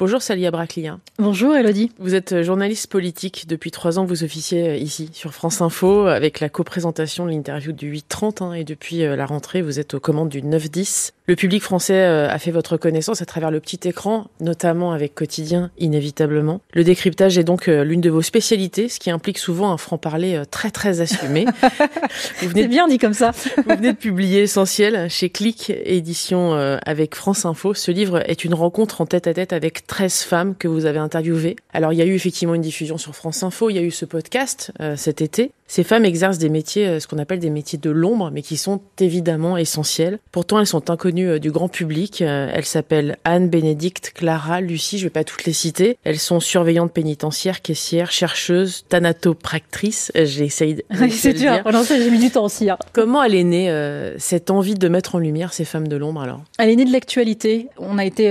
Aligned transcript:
Bonjour 0.00 0.20
Salia 0.20 0.50
Braclia. 0.50 0.98
Bonjour 1.20 1.54
Elodie. 1.54 1.92
Vous 2.00 2.16
êtes 2.16 2.42
journaliste 2.42 2.88
politique. 2.88 3.46
Depuis 3.46 3.70
trois 3.70 4.00
ans, 4.00 4.04
vous 4.04 4.24
officiez 4.24 4.76
ici 4.76 5.08
sur 5.12 5.32
France 5.32 5.60
Info 5.60 6.06
avec 6.06 6.40
la 6.40 6.48
coprésentation 6.48 7.26
de 7.26 7.30
l'interview 7.30 7.70
du 7.70 7.92
8-30 7.92 8.42
hein, 8.42 8.52
et 8.54 8.64
depuis 8.64 9.04
euh, 9.04 9.14
la 9.14 9.24
rentrée, 9.24 9.62
vous 9.62 9.78
êtes 9.78 9.94
aux 9.94 10.00
commandes 10.00 10.30
du 10.30 10.42
9-10. 10.42 11.12
Le 11.26 11.36
public 11.36 11.62
français 11.62 12.04
euh, 12.04 12.28
a 12.28 12.38
fait 12.38 12.50
votre 12.50 12.76
connaissance 12.76 13.22
à 13.22 13.24
travers 13.24 13.50
le 13.50 13.58
petit 13.58 13.88
écran, 13.88 14.26
notamment 14.40 14.92
avec 14.92 15.14
Quotidien, 15.14 15.70
inévitablement. 15.78 16.60
Le 16.74 16.84
décryptage 16.84 17.38
est 17.38 17.44
donc 17.44 17.68
euh, 17.68 17.82
l'une 17.82 18.02
de 18.02 18.10
vos 18.10 18.20
spécialités, 18.20 18.90
ce 18.90 19.00
qui 19.00 19.10
implique 19.10 19.38
souvent 19.38 19.72
un 19.72 19.78
franc-parler 19.78 20.42
très 20.50 20.70
très 20.70 21.00
assumé. 21.00 21.46
vous 22.42 22.48
venez 22.48 22.64
de, 22.64 22.68
bien 22.68 22.88
dit 22.88 22.98
comme 22.98 23.14
ça. 23.14 23.30
vous 23.56 23.74
venez 23.74 23.92
de 23.92 23.98
publier 23.98 24.42
Essentiel 24.42 25.08
chez 25.08 25.30
Click 25.30 25.70
Édition 25.70 26.52
avec 26.84 27.14
France 27.14 27.46
Info. 27.46 27.72
Ce 27.72 27.90
livre 27.90 28.22
est 28.28 28.44
une 28.44 28.54
rencontre 28.54 29.00
en 29.00 29.06
tête 29.06 29.26
à 29.26 29.32
tête 29.32 29.54
avec 29.54 29.86
13 29.86 30.22
femmes 30.22 30.54
que 30.54 30.68
vous 30.68 30.84
avez 30.84 30.98
interviewées. 30.98 31.56
Alors 31.72 31.92
il 31.92 31.98
y 31.98 32.02
a 32.02 32.06
eu 32.06 32.14
effectivement 32.14 32.54
une 32.54 32.62
diffusion 32.62 32.98
sur 32.98 33.16
France 33.16 33.42
Info, 33.42 33.70
il 33.70 33.76
y 33.76 33.78
a 33.78 33.82
eu 33.82 33.90
ce 33.90 34.04
podcast 34.04 34.72
euh, 34.80 34.94
cet 34.96 35.22
été. 35.22 35.52
Ces 35.66 35.84
femmes 35.84 36.04
exercent 36.04 36.38
des 36.38 36.48
métiers, 36.48 36.86
euh, 36.86 37.00
ce 37.00 37.06
qu'on 37.06 37.18
appelle 37.18 37.38
des 37.38 37.50
métiers 37.50 37.78
de 37.78 37.90
l'ombre, 37.90 38.30
mais 38.32 38.42
qui 38.42 38.56
sont 38.56 38.80
évidemment 39.00 39.56
essentiels. 39.56 40.18
Pourtant, 40.32 40.60
elles 40.60 40.66
sont 40.66 40.90
inconnues 40.90 41.28
euh, 41.28 41.38
du 41.38 41.50
grand 41.50 41.68
public. 41.68 42.20
elles 42.20 42.64
s'appellent 42.64 43.16
Anne, 43.24 43.48
Bénédicte, 43.48 44.12
Clara, 44.14 44.60
Lucie, 44.60 44.98
je 44.98 45.04
vais 45.04 45.10
pas 45.10 45.24
toutes 45.24 45.44
les 45.44 45.52
citer. 45.52 45.98
Elles 46.04 46.18
sont 46.18 46.40
surveillantes 46.40 46.92
pénitentiaires, 46.92 47.62
caissières, 47.62 48.10
chercheuses, 48.10 48.84
thanatopractrices. 48.88 50.12
J'essaye 50.14 50.74
de 50.90 51.08
c'est 51.10 51.32
dur. 51.32 51.62
Pendant 51.62 51.82
ça, 51.82 51.98
j'ai 51.98 52.10
mis 52.10 52.18
du 52.18 52.30
temps 52.30 52.44
aussi. 52.44 52.70
Hein. 52.70 52.78
Comment 52.92 53.22
elle 53.22 53.34
est 53.34 53.44
née, 53.44 54.14
cette 54.18 54.50
envie 54.50 54.74
de 54.74 54.88
mettre 54.88 55.14
en 55.14 55.18
lumière 55.18 55.52
ces 55.52 55.64
femmes 55.64 55.88
de 55.88 55.96
l'ombre 55.96 56.22
alors? 56.22 56.42
Elle 56.58 56.70
est 56.70 56.76
née 56.76 56.84
de 56.84 56.92
l'actualité. 56.92 57.68
On 57.78 57.98
a 57.98 58.04
été 58.04 58.30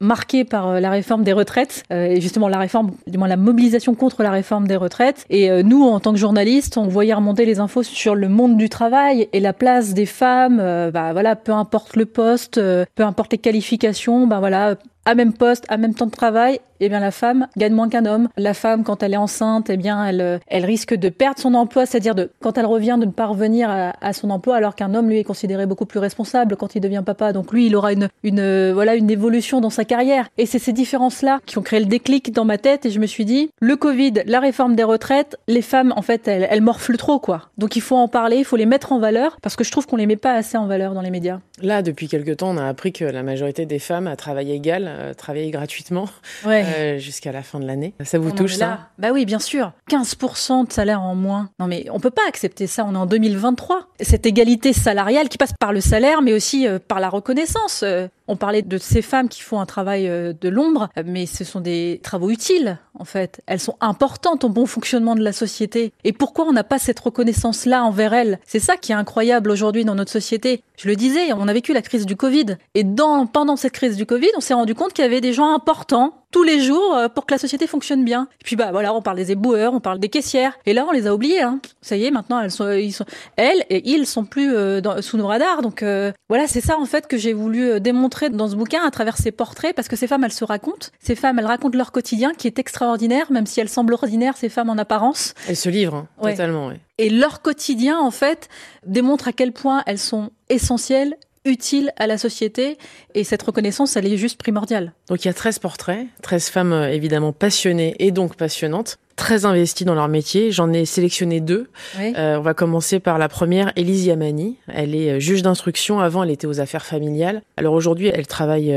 marqué 0.00 0.44
par 0.44 0.80
la 0.80 0.90
réforme 0.90 1.24
des 1.24 1.32
retraites, 1.32 1.84
euh, 1.92 2.06
et 2.06 2.20
justement 2.20 2.48
la 2.48 2.58
réforme, 2.58 2.92
du 3.06 3.18
moins 3.18 3.28
la 3.28 3.36
mobilisation 3.36 3.94
contre 3.94 4.22
la 4.22 4.30
réforme 4.30 4.66
des 4.66 4.76
retraites. 4.76 5.24
Et 5.30 5.50
euh, 5.50 5.62
nous, 5.62 5.84
en 5.84 6.00
tant 6.00 6.12
que 6.12 6.18
journalistes, 6.18 6.59
on 6.76 6.86
voyait 6.86 7.14
remonter 7.14 7.44
les 7.44 7.60
infos 7.60 7.82
sur 7.82 8.14
le 8.14 8.28
monde 8.28 8.56
du 8.56 8.68
travail 8.68 9.28
et 9.32 9.40
la 9.40 9.52
place 9.52 9.94
des 9.94 10.06
femmes. 10.06 10.58
Euh, 10.60 10.90
bah 10.90 11.12
voilà, 11.12 11.36
peu 11.36 11.52
importe 11.52 11.96
le 11.96 12.06
poste, 12.06 12.60
peu 12.94 13.02
importe 13.04 13.32
les 13.32 13.38
qualifications, 13.38 14.26
bah 14.26 14.40
voilà, 14.40 14.76
à 15.04 15.14
même 15.14 15.32
poste, 15.32 15.64
à 15.68 15.76
même 15.76 15.94
temps 15.94 16.06
de 16.06 16.10
travail, 16.10 16.60
eh 16.80 16.88
bien 16.88 17.00
la 17.00 17.10
femme 17.10 17.46
gagne 17.56 17.74
moins 17.74 17.88
qu'un 17.88 18.06
homme. 18.06 18.28
La 18.36 18.54
femme, 18.54 18.84
quand 18.84 19.02
elle 19.02 19.14
est 19.14 19.18
enceinte, 19.18 19.70
eh 19.70 19.76
bien 19.76 20.04
elle, 20.04 20.40
elle 20.46 20.64
risque 20.64 20.94
de 20.94 21.08
perdre 21.08 21.38
son 21.38 21.54
emploi, 21.54 21.86
c'est-à-dire 21.86 22.14
de 22.14 22.30
quand 22.40 22.58
elle 22.58 22.66
revient 22.66 22.96
de 22.98 23.06
ne 23.06 23.10
pas 23.10 23.26
revenir 23.26 23.70
à, 23.70 24.12
son 24.12 24.30
emploi, 24.30 24.56
alors 24.56 24.74
qu'un 24.74 24.94
homme 24.94 25.08
lui 25.08 25.18
est 25.18 25.24
considéré 25.24 25.66
beaucoup 25.66 25.86
plus 25.86 26.00
responsable 26.00 26.56
quand 26.56 26.74
il 26.74 26.80
devient 26.80 27.02
papa. 27.04 27.32
Donc 27.32 27.52
lui, 27.52 27.66
il 27.66 27.76
aura 27.76 27.92
une, 27.92 28.08
une 28.22 28.72
voilà 28.72 28.94
une 28.94 29.10
évolution 29.10 29.60
dans 29.60 29.70
sa 29.70 29.84
carrière. 29.84 30.28
Et 30.38 30.46
c'est 30.46 30.58
ces 30.58 30.72
différences-là 30.72 31.40
qui 31.46 31.58
ont 31.58 31.62
créé 31.62 31.80
le 31.80 31.86
déclic 31.86 32.32
dans 32.32 32.44
ma 32.44 32.58
tête. 32.58 32.86
Et 32.86 32.90
je 32.90 32.98
me 32.98 33.06
suis 33.06 33.24
dit, 33.24 33.50
le 33.60 33.76
Covid, 33.76 34.14
la 34.26 34.40
réforme 34.40 34.74
des 34.74 34.84
retraites, 34.84 35.36
les 35.48 35.62
femmes 35.62 35.92
en 35.96 36.02
fait 36.02 36.26
elles, 36.28 36.46
elles 36.50 36.62
morflent 36.62 36.96
trop 36.96 37.18
quoi. 37.18 37.50
Donc 37.58 37.76
il 37.76 37.82
faut 37.82 37.96
en 37.96 38.08
parler, 38.08 38.38
il 38.38 38.44
faut 38.44 38.56
les 38.56 38.66
mettre 38.66 38.92
en 38.92 38.98
valeur 38.98 39.38
parce 39.42 39.56
que 39.56 39.64
je 39.64 39.70
trouve 39.70 39.86
qu'on 39.86 39.96
les 39.96 40.06
met 40.06 40.16
pas 40.16 40.32
assez 40.32 40.56
en 40.56 40.66
valeur 40.66 40.94
dans 40.94 41.02
les 41.02 41.10
médias. 41.10 41.40
Là, 41.62 41.82
depuis 41.82 42.08
quelque 42.08 42.32
temps, 42.32 42.50
on 42.50 42.56
a 42.56 42.66
appris 42.66 42.92
que 42.92 43.04
la 43.04 43.22
majorité 43.22 43.66
des 43.66 43.78
femmes 43.78 44.06
à 44.06 44.16
travail 44.16 44.52
égal 44.52 44.86
euh, 44.88 45.14
travaillaient 45.14 45.50
gratuitement 45.50 46.06
euh, 46.46 46.98
jusqu'à 46.98 47.32
la 47.32 47.42
fin 47.42 47.60
de 47.60 47.66
l'année. 47.66 47.94
Ça 48.04 48.18
vous 48.18 48.30
touche 48.30 48.54
ça 48.54 48.90
Bah 48.98 49.10
oui, 49.12 49.24
bien 49.24 49.38
sûr. 49.38 49.72
15% 49.90 50.68
de 50.68 50.72
salaire 50.72 51.02
en 51.02 51.14
moins. 51.14 51.50
Non 51.58 51.66
mais 51.66 51.86
on 51.90 52.00
peut 52.00 52.10
pas 52.10 52.26
accepter 52.28 52.66
ça. 52.66 52.84
On 52.88 52.94
est 52.94 52.98
en 52.98 53.06
2023. 53.06 53.88
Cette 54.00 54.26
égalité 54.26 54.72
salariale 54.72 55.28
qui 55.28 55.38
passe 55.38 55.52
par 55.58 55.72
le 55.72 55.80
salaire, 55.80 56.22
mais 56.22 56.32
aussi 56.32 56.66
euh, 56.66 56.78
par 56.78 57.00
la 57.00 57.08
reconnaissance. 57.08 57.84
On 58.28 58.36
parlait 58.36 58.62
de 58.62 58.78
ces 58.78 59.02
femmes 59.02 59.28
qui 59.28 59.42
font 59.42 59.60
un 59.60 59.66
travail 59.66 60.08
euh, 60.08 60.32
de 60.38 60.48
l'ombre, 60.48 60.88
mais 61.04 61.26
ce 61.26 61.44
sont 61.44 61.60
des 61.60 62.00
travaux 62.02 62.30
utiles, 62.30 62.78
en 62.98 63.04
fait. 63.04 63.40
Elles 63.46 63.60
sont 63.60 63.76
importantes 63.80 64.44
au 64.44 64.48
bon 64.48 64.66
fonctionnement 64.66 65.14
de 65.14 65.22
la 65.22 65.32
société. 65.32 65.92
Et 66.04 66.12
pourquoi 66.12 66.46
on 66.46 66.52
n'a 66.52 66.64
pas 66.64 66.78
cette 66.78 67.00
reconnaissance-là 67.00 67.84
envers 67.84 68.14
elles? 68.14 68.38
C'est 68.46 68.60
ça 68.60 68.76
qui 68.76 68.92
est 68.92 68.94
incroyable 68.94 69.50
aujourd'hui 69.50 69.84
dans 69.84 69.94
notre 69.94 70.12
société. 70.12 70.62
Je 70.76 70.88
le 70.88 70.96
disais, 70.96 71.32
on 71.32 71.48
a 71.48 71.52
vécu 71.52 71.72
la 71.72 71.82
crise 71.82 72.06
du 72.06 72.16
Covid. 72.16 72.56
Et 72.74 72.84
pendant 73.32 73.56
cette 73.56 73.72
crise 73.72 73.96
du 73.96 74.06
Covid, 74.06 74.30
on 74.36 74.40
s'est 74.40 74.54
rendu 74.54 74.74
compte 74.74 74.92
qu'il 74.92 75.04
y 75.04 75.06
avait 75.06 75.20
des 75.20 75.32
gens 75.32 75.52
importants 75.54 76.19
tous 76.30 76.42
les 76.42 76.60
jours 76.60 76.94
euh, 76.94 77.08
pour 77.08 77.26
que 77.26 77.34
la 77.34 77.38
société 77.38 77.66
fonctionne 77.66 78.04
bien. 78.04 78.28
Et 78.40 78.44
puis 78.44 78.56
bah 78.56 78.70
voilà, 78.72 78.94
on 78.94 79.02
parle 79.02 79.16
des 79.16 79.32
éboueurs, 79.32 79.74
on 79.74 79.80
parle 79.80 79.98
des 79.98 80.08
caissières, 80.08 80.58
et 80.66 80.72
là 80.72 80.86
on 80.88 80.92
les 80.92 81.06
a 81.06 81.14
oubliés. 81.14 81.42
Hein. 81.42 81.60
Ça 81.82 81.96
y 81.96 82.04
est, 82.04 82.10
maintenant 82.10 82.40
elles 82.40 82.50
sont, 82.50 82.70
ils 82.70 82.92
sont, 82.92 83.04
elles 83.36 83.64
et 83.70 83.88
ils 83.90 84.06
sont 84.06 84.24
plus 84.24 84.54
euh, 84.54 84.80
dans, 84.80 85.02
sous 85.02 85.16
nos 85.16 85.26
radars. 85.26 85.62
Donc 85.62 85.82
euh, 85.82 86.12
voilà, 86.28 86.46
c'est 86.46 86.60
ça 86.60 86.78
en 86.78 86.86
fait 86.86 87.06
que 87.06 87.16
j'ai 87.16 87.32
voulu 87.32 87.80
démontrer 87.80 88.30
dans 88.30 88.48
ce 88.48 88.56
bouquin 88.56 88.82
à 88.84 88.90
travers 88.90 89.16
ces 89.16 89.32
portraits, 89.32 89.74
parce 89.74 89.88
que 89.88 89.96
ces 89.96 90.06
femmes 90.06 90.24
elles 90.24 90.32
se 90.32 90.44
racontent. 90.44 90.88
Ces 91.00 91.14
femmes 91.14 91.38
elles 91.38 91.46
racontent 91.46 91.76
leur 91.76 91.92
quotidien 91.92 92.32
qui 92.34 92.46
est 92.46 92.58
extraordinaire, 92.58 93.32
même 93.32 93.46
si 93.46 93.60
elles 93.60 93.68
semblent 93.68 93.94
ordinaires 93.94 94.36
ces 94.36 94.48
femmes 94.48 94.70
en 94.70 94.78
apparence. 94.78 95.34
Elles 95.48 95.56
se 95.56 95.68
livrent 95.68 96.06
hein, 96.22 96.30
totalement. 96.30 96.68
Ouais. 96.68 96.80
Et 96.98 97.10
leur 97.10 97.42
quotidien 97.42 97.98
en 97.98 98.10
fait 98.10 98.48
démontre 98.86 99.28
à 99.28 99.32
quel 99.32 99.52
point 99.52 99.82
elles 99.86 99.98
sont 99.98 100.30
essentielles 100.48 101.16
utile 101.44 101.92
à 101.96 102.06
la 102.06 102.18
société 102.18 102.78
et 103.14 103.24
cette 103.24 103.42
reconnaissance, 103.42 103.96
elle 103.96 104.06
est 104.06 104.16
juste 104.16 104.38
primordiale. 104.38 104.92
Donc 105.08 105.24
il 105.24 105.28
y 105.28 105.30
a 105.30 105.34
13 105.34 105.58
portraits, 105.58 106.06
13 106.22 106.48
femmes 106.48 106.72
euh, 106.72 106.92
évidemment 106.92 107.32
passionnées 107.32 107.96
et 107.98 108.10
donc 108.10 108.36
passionnantes, 108.36 108.98
très 109.20 109.44
investies 109.44 109.84
dans 109.84 109.94
leur 109.94 110.08
métier. 110.08 110.50
J'en 110.50 110.72
ai 110.72 110.86
sélectionné 110.86 111.40
deux. 111.40 111.68
Euh, 112.00 112.38
on 112.38 112.40
va 112.40 112.54
commencer 112.54 113.00
par 113.00 113.18
la 113.18 113.28
première, 113.28 113.70
Élise 113.76 114.06
Yamani. 114.06 114.56
Elle 114.66 114.94
est 114.94 115.10
euh, 115.10 115.20
juge 115.20 115.42
d'instruction. 115.42 116.00
Avant, 116.00 116.22
elle 116.22 116.30
était 116.30 116.46
aux 116.46 116.58
affaires 116.58 116.86
familiales. 116.86 117.42
Alors 117.58 117.74
aujourd'hui, 117.74 118.08
elle 118.08 118.26
travaille 118.26 118.74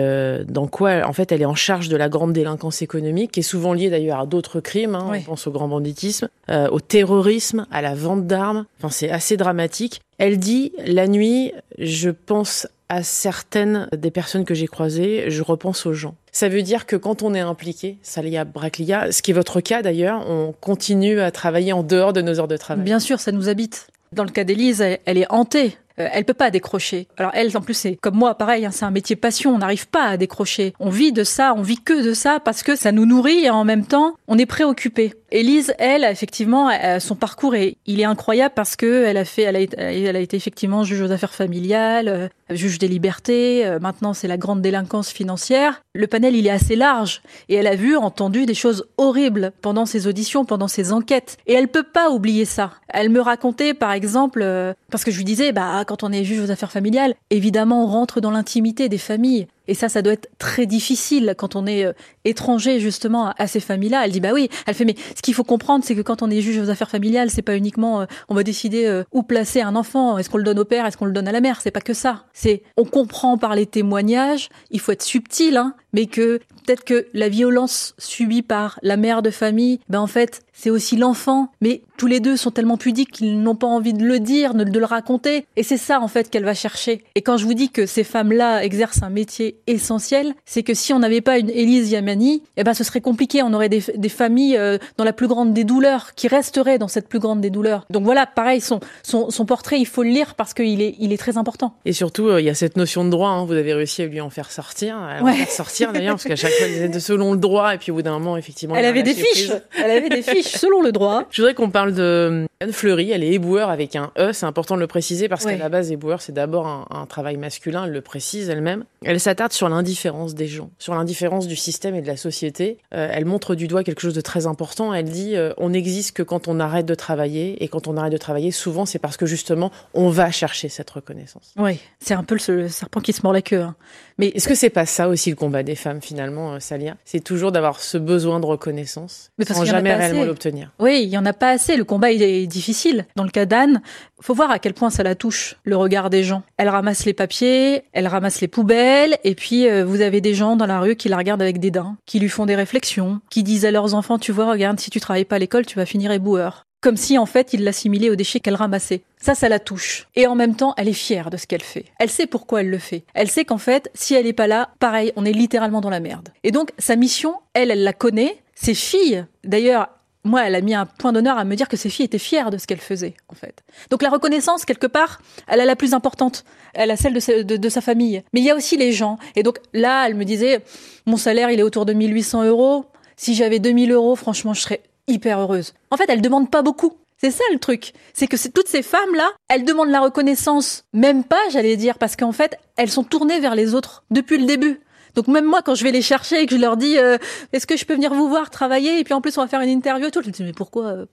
dans 0.48 0.68
quoi? 0.68 1.08
En 1.08 1.14
fait, 1.14 1.32
elle 1.32 1.42
est 1.42 1.46
en 1.46 1.56
charge 1.56 1.88
de 1.88 1.96
la 1.96 2.10
grande 2.10 2.34
délinquance 2.34 2.82
économique, 2.82 3.32
qui 3.32 3.40
est 3.40 3.44
souvent 3.44 3.72
liée 3.72 3.90
d'ailleurs 3.90 4.20
à 4.20 4.26
d'autres 4.26 4.60
crimes. 4.60 4.96
Hein. 4.96 5.12
On 5.14 5.22
pense 5.22 5.48
au 5.48 5.52
grand 5.52 5.70
banditisme, 5.70 6.28
au 6.50 6.80
terrorisme, 6.82 7.66
à 7.72 7.82
la 7.82 7.96
vente 7.96 8.28
d'armes. 8.28 8.66
Enfin, 8.80 8.90
c'est 8.90 9.10
assez 9.10 9.38
dramatique. 9.38 10.02
Elle 10.18 10.38
dit 10.38 10.74
la 10.86 11.08
nuit, 11.08 11.54
je 11.80 12.10
pense 12.10 12.68
à 12.90 13.02
certaines 13.02 13.88
des 13.96 14.12
personnes 14.12 14.44
que 14.44 14.54
j'ai 14.54 14.68
croisées, 14.68 15.30
je 15.30 15.42
repense 15.42 15.86
aux 15.86 15.94
gens. 15.94 16.16
Ça 16.34 16.50
veut 16.50 16.64
dire 16.64 16.88
que 16.88 16.96
quand 16.96 17.22
on 17.22 17.36
est 17.36 17.40
impliqué, 17.40 18.00
Salia 18.02 18.44
Braclia, 18.44 19.12
ce 19.12 19.22
qui 19.22 19.30
est 19.30 19.36
votre 19.36 19.62
cas 19.62 19.84
d'ailleurs, 19.84 20.28
on 20.28 20.52
continue 20.60 21.22
à 21.22 21.30
travailler 21.30 21.74
en 21.74 21.84
dehors 21.84 22.12
de 22.12 22.22
nos 22.22 22.40
heures 22.40 22.48
de 22.48 22.58
travail. 22.58 22.84
Bien 22.84 23.00
sûr, 23.00 23.20
ça 23.20 23.32
nous 23.32 23.50
habite. 23.50 23.88
Dans 24.14 24.24
le 24.24 24.32
cas 24.32 24.44
d'Élise, 24.44 24.82
elle 24.82 25.18
est 25.18 25.32
hantée 25.32 25.78
euh, 26.00 26.08
elle 26.12 26.26
peut 26.26 26.34
pas 26.34 26.52
décrocher. 26.52 27.08
Alors 27.18 27.32
elle, 27.34 27.56
en 27.56 27.62
plus, 27.62 27.74
c'est 27.74 27.96
comme 27.96 28.16
moi, 28.16 28.36
pareil, 28.36 28.66
hein, 28.66 28.72
c'est 28.72 28.86
un 28.86 28.92
métier 28.92 29.16
passion. 29.16 29.54
On 29.54 29.60
n'arrive 29.60 29.88
pas 29.88 30.06
à 30.06 30.18
décrocher. 30.18 30.74
On 30.80 30.90
vit 30.90 31.12
de 31.12 31.24
ça, 31.24 31.54
on 31.56 31.62
vit 31.62 31.82
que 31.82 32.04
de 32.04 32.14
ça 32.14 32.40
parce 32.40 32.64
que 32.64 32.76
ça 32.76 32.92
nous 32.92 33.06
nourrit 33.06 33.46
et 33.46 33.50
en 33.50 33.64
même 33.64 33.86
temps, 33.86 34.16
on 34.28 34.38
est 34.38 34.46
préoccupé. 34.46 35.14
Élise, 35.32 35.74
elle, 35.80 36.04
effectivement, 36.04 36.70
son 37.00 37.16
parcours 37.16 37.56
est, 37.56 37.78
il 37.88 38.00
est 38.00 38.06
incroyable 38.06 38.54
parce 38.56 38.76
que 38.76 39.06
elle 39.06 39.18
a 39.18 39.26
fait, 39.26 39.42
elle 39.42 39.56
a, 39.56 39.62
elle 39.62 40.16
a 40.16 40.20
été 40.20 40.38
effectivement 40.38 40.84
juge 40.84 41.02
aux 41.02 41.12
affaires 41.12 41.34
familiales, 41.34 42.08
euh, 42.08 42.28
juge 42.52 42.78
des 42.78 42.88
libertés. 42.88 43.66
Euh, 43.66 43.80
maintenant, 43.80 44.14
c'est 44.14 44.28
la 44.28 44.38
grande 44.38 44.62
délinquance 44.62 45.10
financière. 45.10 45.82
Le 45.96 46.06
panel, 46.06 46.36
il 46.36 46.46
est 46.46 46.52
assez 46.52 46.76
large 46.76 47.24
et 47.50 47.56
elle 47.56 47.66
a 47.66 47.76
vu, 47.76 47.96
entendu 47.96 48.46
des 48.46 48.54
choses 48.54 48.86
horribles 48.98 49.54
pendant 49.62 49.88
ses 49.88 50.06
auditions, 50.06 50.46
pendant 50.46 50.68
ses 50.68 50.92
enquêtes. 50.92 51.38
Et 51.48 51.54
elle 51.54 51.68
peut 51.68 51.84
pas 51.84 52.12
oublier 52.12 52.46
ça. 52.46 52.72
Elle 52.90 53.10
me 53.10 53.20
racontait, 53.20 53.74
par 53.74 53.92
exemple, 53.92 54.46
parce 54.92 55.04
que 55.04 55.10
je 55.10 55.18
lui 55.18 55.24
disais, 55.24 55.52
bah 55.52 55.83
quand 55.86 56.04
on 56.04 56.12
est 56.12 56.24
juge 56.24 56.40
aux 56.40 56.52
affaires 56.52 56.72
familiales, 56.72 57.16
évidemment, 57.30 57.84
on 57.84 57.88
rentre 57.88 58.22
dans 58.22 58.32
l'intimité 58.32 58.90
des 58.90 58.98
familles. 58.98 59.48
Et 59.68 59.74
ça, 59.74 59.90
ça 59.90 60.02
doit 60.02 60.14
être 60.14 60.30
très 60.38 60.66
difficile 60.66 61.36
quand 61.38 61.56
on 61.56 61.66
est 61.66 61.86
euh, 61.86 61.94
étranger 62.26 62.80
justement 62.80 63.34
à 63.38 63.48
ces 63.48 63.60
familles-là. 63.60 64.06
Elle 64.06 64.12
dit 64.12 64.20
bah 64.20 64.32
oui. 64.34 64.50
Elle 64.66 64.74
fait 64.74 64.86
mais 64.86 64.96
ce 65.16 65.22
qu'il 65.22 65.34
faut 65.34 65.44
comprendre, 65.44 65.84
c'est 65.86 65.96
que 65.96 66.02
quand 66.02 66.22
on 66.22 66.30
est 66.30 66.42
juge 66.42 66.60
aux 66.60 66.70
affaires 66.70 66.90
familiales, 66.90 67.30
c'est 67.30 67.42
pas 67.42 67.56
uniquement 67.56 68.02
euh, 68.02 68.06
on 68.30 68.36
va 68.36 68.44
décider 68.44 68.86
euh, 68.86 69.04
où 69.12 69.24
placer 69.24 69.62
un 69.62 69.76
enfant. 69.76 70.18
Est-ce 70.18 70.30
qu'on 70.30 70.38
le 70.38 70.44
donne 70.44 70.60
au 70.60 70.66
père, 70.66 70.86
est-ce 70.86 70.98
qu'on 70.98 71.06
le 71.06 71.14
donne 71.14 71.28
à 71.28 71.32
la 71.32 71.42
mère? 71.42 71.62
C'est 71.62 71.72
pas 71.72 71.82
que 71.82 71.94
ça. 71.94 72.26
C'est 72.34 72.64
on 72.78 72.86
comprend 72.86 73.38
par 73.38 73.56
les 73.56 73.66
témoignages. 73.66 74.50
Il 74.72 74.80
faut 74.80 74.92
être 74.92 75.04
subtil, 75.04 75.58
hein, 75.58 75.76
mais 75.94 76.08
que 76.08 76.40
peut-être 76.66 76.84
que 76.84 77.08
la 77.14 77.30
violence 77.30 77.94
subie 77.98 78.42
par 78.42 78.80
la 78.82 78.98
mère 78.98 79.22
de 79.22 79.30
famille, 79.30 79.80
ben 79.90 80.00
en 80.00 80.08
fait 80.08 80.42
c'est 80.54 80.70
aussi 80.70 80.96
l'enfant. 80.98 81.52
Mais 81.62 81.82
tous 81.98 82.08
les 82.08 82.20
deux 82.20 82.38
sont 82.38 82.52
tellement 82.52 82.78
pudiques 82.78 83.12
qu'ils 83.12 83.42
n'ont 83.42 83.56
pas 83.56 83.68
envie 83.68 83.94
de 83.94 84.04
le 84.04 84.20
dire, 84.20 84.54
de 84.54 84.80
le 84.80 84.86
raconter. 84.86 85.46
Et 85.56 85.64
c'est 85.64 85.78
ça 85.78 86.00
en 86.00 86.08
fait 86.08 86.30
qu'elle 86.30 86.46
va 86.46 86.54
chercher. 86.54 87.04
Et 87.16 87.22
quand 87.22 87.38
je 87.38 87.46
vous 87.46 87.54
dis 87.54 87.70
que 87.70 87.86
ces 87.86 88.04
femmes-là 88.04 88.64
exercent 88.64 89.04
un 89.04 89.10
métier 89.10 89.53
essentiel, 89.68 90.34
c'est 90.46 90.64
que 90.64 90.74
si 90.74 90.94
on 90.94 91.00
n'avait 91.00 91.22
pas 91.22 91.38
une 91.38 91.50
Élise 91.50 91.92
Yamani, 91.92 92.44
eh 92.58 92.64
ben 92.64 92.74
ce 92.74 92.84
serait 92.84 93.02
compliqué. 93.02 93.42
On 93.44 93.54
aurait 93.54 93.70
des, 93.70 93.82
familles 94.10 94.58
euh, 94.58 94.78
dans 94.98 95.04
la 95.04 95.14
plus 95.14 95.28
grande 95.28 95.54
des 95.54 95.64
douleurs, 95.64 96.14
qui 96.16 96.28
resteraient 96.28 96.78
dans 96.78 96.88
cette 96.88 97.08
plus 97.08 97.20
grande 97.20 97.42
des 97.42 97.50
douleurs. 97.50 97.86
Donc 97.90 98.04
voilà, 98.04 98.26
pareil, 98.26 98.62
son, 98.62 98.80
son, 99.04 99.46
portrait, 99.46 99.80
il 99.80 99.86
faut 99.86 100.04
le 100.04 100.10
lire 100.10 100.36
parce 100.36 100.54
qu'il 100.54 100.82
est, 100.82 100.96
il 101.00 101.12
est 101.14 101.18
très 101.18 101.38
important. 101.38 101.76
Et 101.86 101.94
surtout, 101.94 102.28
euh, 102.28 102.42
il 102.42 102.46
y 102.46 102.50
a 102.50 102.56
cette 102.56 102.78
notion 102.78 103.04
de 103.06 103.10
droit. 103.10 103.30
Hein. 103.30 103.46
vous 103.46 103.54
avez 103.54 103.74
réussi 103.74 104.02
à 104.02 104.06
lui 104.06 104.22
en 104.22 104.30
faire 104.30 104.52
sortir, 104.52 104.98
à 104.98 105.20
faire 105.34 105.50
sortir 105.50 105.94
d'ailleurs, 105.94 106.16
parce 106.16 106.26
qu'à 106.26 106.36
chaque 106.36 106.52
fois, 106.52 106.68
elle 106.68 106.88
disait 106.88 107.00
selon 107.00 107.34
le 107.34 107.40
droit, 107.40 107.74
et 107.74 107.78
puis 107.78 107.92
au 107.92 107.96
bout 107.96 108.02
d'un 108.02 108.18
moment, 108.18 108.38
effectivement, 108.38 108.76
elle 108.76 108.86
avait 108.86 109.04
des 109.04 109.14
fiches. 109.14 109.52
Elle 109.78 109.92
avait 109.92 110.10
des 110.10 110.22
fiches 110.22 110.58
selon 110.58 110.82
le 110.82 110.92
droit. 110.92 111.24
Je 111.32 111.42
voudrais 111.42 111.54
qu'on 111.54 111.70
parle 111.70 111.94
de 111.94 112.46
Anne 112.62 112.72
Fleury, 112.72 113.12
elle 113.12 113.24
est 113.24 113.34
éboueur 113.34 113.70
avec 113.70 113.96
un 113.96 114.12
E, 114.18 114.32
c'est 114.32 114.46
important 114.46 114.76
de 114.76 114.80
le 114.80 114.88
préciser 114.88 115.28
parce 115.28 115.46
qu'à 115.46 115.58
la 115.58 115.70
base, 115.70 115.92
éboueur, 115.92 116.22
c'est 116.22 116.32
d'abord 116.32 116.88
un, 116.90 117.06
travail 117.06 117.38
masculin, 117.38 117.84
elle 117.86 117.92
le 117.92 118.02
précise 118.02 118.50
elle-même. 118.50 118.86
Elle 119.04 119.20
sur 119.52 119.68
l'indifférence 119.68 120.36
des 120.36 120.48
gens, 120.48 120.70
sur 120.78 120.96
l'indifférence 120.96 121.48
du 121.48 121.56
système 121.56 121.96
et 121.96 122.02
de 122.02 122.08
la 122.08 122.18
société. 122.18 122.78
Euh, 122.94 123.10
elle 123.12 123.26
montre 123.26 123.56
du 123.56 123.68
doigt 123.68 123.84
quelque 123.84 124.02
chose 124.02 124.14
de 124.14 124.22
très 124.22 124.48
important. 124.48 124.94
Elle 124.94 125.10
dit 125.10 125.36
euh, 125.36 125.54
on 125.58 125.70
n'existe 125.70 126.16
que 126.16 126.24
quand 126.24 126.48
on 126.48 126.60
arrête 126.60 126.86
de 126.86 126.96
travailler 126.96 127.62
et 127.64 127.68
quand 127.68 127.88
on 127.88 127.98
arrête 127.98 128.14
de 128.14 128.18
travailler, 128.18 128.52
souvent 128.52 128.86
c'est 128.86 129.00
parce 129.00 129.18
que 129.18 129.26
justement 129.26 129.72
on 129.94 130.10
va 130.10 130.32
chercher 130.32 130.70
cette 130.70 130.90
reconnaissance. 130.90 131.54
Oui, 131.58 131.80
c'est 132.00 132.14
un 132.14 132.24
peu 132.24 132.38
le, 132.48 132.70
serpent 132.70 133.02
qui 133.02 133.12
se 133.12 133.22
mord 133.24 133.34
la 133.34 133.42
queue. 133.42 133.62
Hein. 133.62 133.76
Mais 134.18 134.28
est-ce 134.28 134.48
que 134.48 134.56
c'est 134.56 134.70
pas 134.70 134.86
ça 134.86 135.10
aussi 135.10 135.30
le 135.30 135.36
combat 135.36 135.64
des 135.64 135.76
femmes 135.76 136.02
finalement, 136.02 136.54
euh, 136.54 136.60
Salia? 136.60 136.96
C'est 137.06 137.24
toujours 137.24 137.52
d'avoir 137.52 137.80
ce 137.80 137.98
besoin 137.98 138.40
de 138.40 138.46
reconnaissance 138.46 139.32
Mais 139.38 139.46
sans 139.46 139.66
jamais 139.66 139.94
réellement 139.94 140.26
l'obtenir. 140.26 140.72
Oui, 140.80 141.02
il 141.04 141.10
y 141.10 141.18
en 141.18 141.26
a 141.26 141.34
pas 141.34 141.50
assez. 141.50 141.76
Le 141.76 141.84
combat 141.84 142.12
il 142.12 142.22
est 142.22 142.48
difficile. 142.48 143.06
Dans 143.16 143.24
le 143.24 143.30
cas 143.30 143.46
d'Anne, 143.46 143.82
faut 144.22 144.34
voir 144.34 144.52
à 144.52 144.60
quel 144.60 144.74
point 144.74 144.90
ça 144.90 145.04
la 145.04 145.16
touche, 145.16 145.58
le 145.64 145.76
regard 145.76 146.10
des 146.10 146.24
gens. 146.24 146.44
Elle 146.58 146.70
ramasse 146.70 147.06
les 147.06 147.14
papiers, 147.14 147.84
elle 147.92 148.08
ramasse 148.08 148.40
les 148.40 148.48
poubelles, 148.48 149.18
et 149.24 149.36
puis 149.36 149.68
euh, 149.68 149.84
vous 149.84 150.02
avez 150.02 150.22
des 150.22 150.34
gens 150.34 150.56
dans 150.56 150.66
la 150.66 150.80
rue 150.80 150.96
qui 150.96 151.10
la 151.10 151.18
regardent 151.18 151.42
avec 151.42 151.60
dédain, 151.60 151.98
qui 152.06 152.20
lui 152.20 152.30
font 152.30 152.46
des 152.46 152.56
réflexions, 152.56 153.20
qui 153.30 153.44
disent 153.44 153.66
à 153.66 153.72
leurs 153.72 153.96
enfants, 153.96 154.20
tu 154.20 154.32
vois, 154.32 154.50
regarde, 154.50 154.80
si 154.80 154.90
tu 154.90 155.00
travailles 155.00 155.26
pas 155.26 155.36
à 155.36 155.40
l'école, 155.40 155.66
tu 155.66 155.78
vas 155.78 155.86
finir 155.86 156.12
éboueur. 156.12 156.66
Comme 156.84 156.98
si 156.98 157.18
en 157.18 157.26
fait 157.26 157.54
ils 157.54 157.64
l'assimilaient 157.64 158.10
aux 158.10 158.18
déchets 158.18 158.42
qu'elle 158.42 158.56
ramassait. 158.56 159.04
Ça, 159.18 159.36
ça 159.36 159.48
la 159.48 159.60
touche. 159.60 160.10
Et 160.18 160.28
en 160.28 160.36
même 160.36 160.58
temps, 160.58 160.74
elle 160.76 160.90
est 160.90 160.92
fière 160.92 161.30
de 161.30 161.38
ce 161.38 161.48
qu'elle 161.48 161.64
fait. 161.64 161.86
Elle 161.98 162.10
sait 162.10 162.28
pourquoi 162.28 162.60
elle 162.60 162.70
le 162.70 162.78
fait. 162.78 163.06
Elle 163.14 163.32
sait 163.32 163.46
qu'en 163.46 163.58
fait, 163.58 163.90
si 163.94 164.16
elle 164.16 164.26
n'est 164.26 164.34
pas 164.34 164.48
là, 164.48 164.72
pareil, 164.80 165.14
on 165.16 165.24
est 165.24 165.32
littéralement 165.32 165.80
dans 165.80 165.90
la 165.90 166.02
merde. 166.02 166.34
Et 166.44 166.52
donc, 166.52 166.72
sa 166.78 166.98
mission, 166.98 167.36
elle, 167.54 167.72
elle 167.72 167.84
la 167.84 167.94
connaît. 167.94 168.44
Ses 168.54 168.74
filles, 168.74 169.26
d'ailleurs, 169.46 169.88
moi, 170.26 170.46
elle 170.46 170.56
a 170.56 170.62
mis 170.62 170.74
un 170.74 170.86
point 170.86 171.14
d'honneur 171.14 171.38
à 171.38 171.46
me 171.46 171.56
dire 171.56 171.70
que 171.70 171.78
ses 171.78 171.90
filles 171.90 172.06
étaient 172.08 172.18
fières 172.18 172.50
de 172.50 172.58
ce 172.58 172.68
qu'elle 172.68 172.82
faisait, 172.82 173.14
en 173.30 173.34
fait. 173.34 173.64
Donc 173.90 174.02
la 174.02 174.10
reconnaissance, 174.10 174.66
quelque 174.66 174.88
part, 174.88 175.22
elle 175.48 175.62
a 175.62 175.66
la 175.66 175.78
plus 175.78 175.94
importante. 175.94 176.44
Elle 176.74 176.92
a 176.92 176.98
celle 176.98 177.14
de 177.14 177.22
sa, 177.22 177.44
de, 177.44 177.70
sa 177.70 177.80
famille. 177.80 178.24
Mais 178.34 178.42
il 178.42 178.46
y 178.46 178.52
a 178.52 178.56
aussi 178.56 178.76
les 178.76 178.92
gens. 178.92 179.18
Et 179.38 179.44
donc 179.44 179.60
là, 179.72 180.06
elle 180.06 180.16
me 180.16 180.26
disait, 180.26 180.66
mon 181.06 181.16
salaire, 181.16 181.50
il 181.50 181.62
est 181.62 181.64
autour 181.64 181.86
de 181.86 181.94
1800 181.94 182.44
euros. 182.44 182.88
Si 183.16 183.36
j'avais 183.36 183.60
2000 183.60 183.94
euros, 183.94 184.18
franchement, 184.18 184.54
je 184.54 184.60
serais 184.60 184.82
hyper 185.08 185.40
heureuse. 185.40 185.74
En 185.92 185.98
fait, 185.98 186.10
elle 186.10 186.22
demande 186.22 186.50
pas 186.50 186.62
beaucoup. 186.62 186.94
C'est 187.18 187.32
ça 187.32 187.44
le 187.54 187.60
truc. 187.60 187.94
C'est 188.14 188.28
que 188.28 188.36
toutes 188.50 188.68
ces 188.68 188.82
femmes-là, 188.82 189.32
elles 189.48 189.64
demandent 189.64 189.90
la 189.90 190.02
reconnaissance. 190.02 190.84
Même 190.94 191.24
pas, 191.24 191.40
j'allais 191.52 191.78
dire, 191.78 191.98
parce 191.98 192.16
qu'en 192.16 192.34
fait, 192.34 192.58
elles 192.76 192.90
sont 192.90 193.04
tournées 193.04 193.40
vers 193.40 193.56
les 193.56 193.76
autres 193.76 194.04
depuis 194.12 194.38
le 194.38 194.46
début. 194.46 194.82
Donc 195.16 195.28
même 195.28 195.46
moi, 195.46 195.62
quand 195.62 195.76
je 195.76 195.84
vais 195.84 195.92
les 195.92 196.02
chercher 196.02 196.42
et 196.42 196.46
que 196.46 196.56
je 196.56 196.60
leur 196.60 196.76
dis, 196.76 196.98
euh, 196.98 197.18
est-ce 197.54 197.68
que 197.68 197.78
je 197.78 197.86
peux 197.86 197.94
venir 197.94 198.14
vous 198.14 198.28
voir 198.28 198.50
travailler 198.50 199.00
Et 199.00 199.04
puis 199.04 199.14
en 199.14 199.22
plus, 199.22 199.38
on 199.38 199.42
va 199.42 199.48
faire 199.48 199.62
une 199.62 199.70
interview 199.70 200.10
tout. 200.10 200.22
Je 200.24 200.30
dis, 200.32 200.44
mais 200.44 200.54
pourquoi 200.54 200.86
euh, 200.88 201.06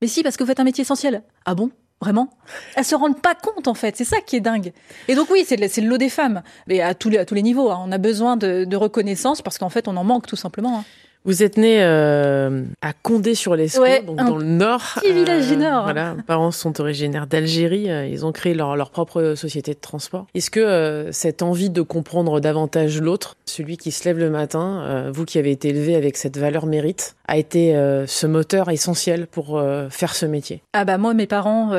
Mais 0.00 0.06
si, 0.06 0.22
parce 0.22 0.36
que 0.36 0.44
vous 0.44 0.48
faites 0.48 0.60
un 0.60 0.64
métier 0.64 0.82
essentiel. 0.82 1.22
Ah 1.44 1.54
bon? 1.54 1.70
Vraiment? 2.00 2.30
Elles 2.76 2.84
se 2.84 2.94
rendent 2.94 3.20
pas 3.20 3.34
compte 3.34 3.66
en 3.66 3.74
fait, 3.74 3.96
c'est 3.96 4.04
ça 4.04 4.20
qui 4.20 4.36
est 4.36 4.40
dingue. 4.40 4.72
Et 5.08 5.16
donc 5.16 5.30
oui, 5.30 5.44
c'est 5.44 5.56
le, 5.56 5.88
lot 5.88 5.98
des 5.98 6.08
femmes, 6.08 6.42
mais 6.68 6.80
à 6.80 6.94
tous 6.94 7.08
les, 7.08 7.18
à 7.18 7.24
tous 7.24 7.34
les 7.34 7.42
niveaux. 7.42 7.70
Hein. 7.70 7.82
On 7.84 7.90
a 7.90 7.98
besoin 7.98 8.36
de, 8.36 8.76
reconnaissance 8.76 9.42
parce 9.42 9.58
qu'en 9.58 9.68
fait, 9.68 9.88
on 9.88 9.96
en 9.96 10.04
manque 10.04 10.28
tout 10.28 10.36
simplement. 10.36 10.78
Hein. 10.78 10.84
Vous 11.28 11.42
êtes 11.42 11.58
né 11.58 11.82
euh, 11.82 12.62
à 12.80 12.94
Condé-sur-l'Escaut, 12.94 13.84
donc 14.06 14.16
dans 14.16 14.38
le 14.38 14.46
nord. 14.46 14.80
Petit 14.94 15.12
village 15.12 15.48
du 15.48 15.58
nord. 15.58 15.82
Voilà, 15.82 16.14
mes 16.14 16.22
parents 16.22 16.52
sont 16.52 16.80
originaires 16.80 17.26
d'Algérie. 17.26 17.90
Euh, 17.90 18.06
ils 18.06 18.24
ont 18.24 18.32
créé 18.32 18.54
leur, 18.54 18.76
leur 18.76 18.88
propre 18.88 19.34
société 19.36 19.74
de 19.74 19.78
transport. 19.78 20.26
Est-ce 20.34 20.50
que 20.50 20.58
euh, 20.58 21.12
cette 21.12 21.42
envie 21.42 21.68
de 21.68 21.82
comprendre 21.82 22.40
davantage 22.40 23.02
l'autre, 23.02 23.36
celui 23.44 23.76
qui 23.76 23.90
se 23.90 24.08
lève 24.08 24.18
le 24.18 24.30
matin, 24.30 25.10
vous 25.12 25.26
qui 25.26 25.38
avez 25.38 25.50
été 25.50 25.68
élevé 25.68 25.96
avec 25.96 26.16
cette 26.16 26.38
valeur 26.38 26.64
mérite, 26.64 27.14
a 27.26 27.36
été 27.36 27.74
ce 28.06 28.26
moteur 28.26 28.70
essentiel 28.70 29.26
pour 29.26 29.62
faire 29.90 30.14
ce 30.14 30.24
métier? 30.24 30.62
Ah 30.72 30.86
bah 30.86 30.96
moi, 30.96 31.12
mes 31.12 31.26
parents, 31.26 31.72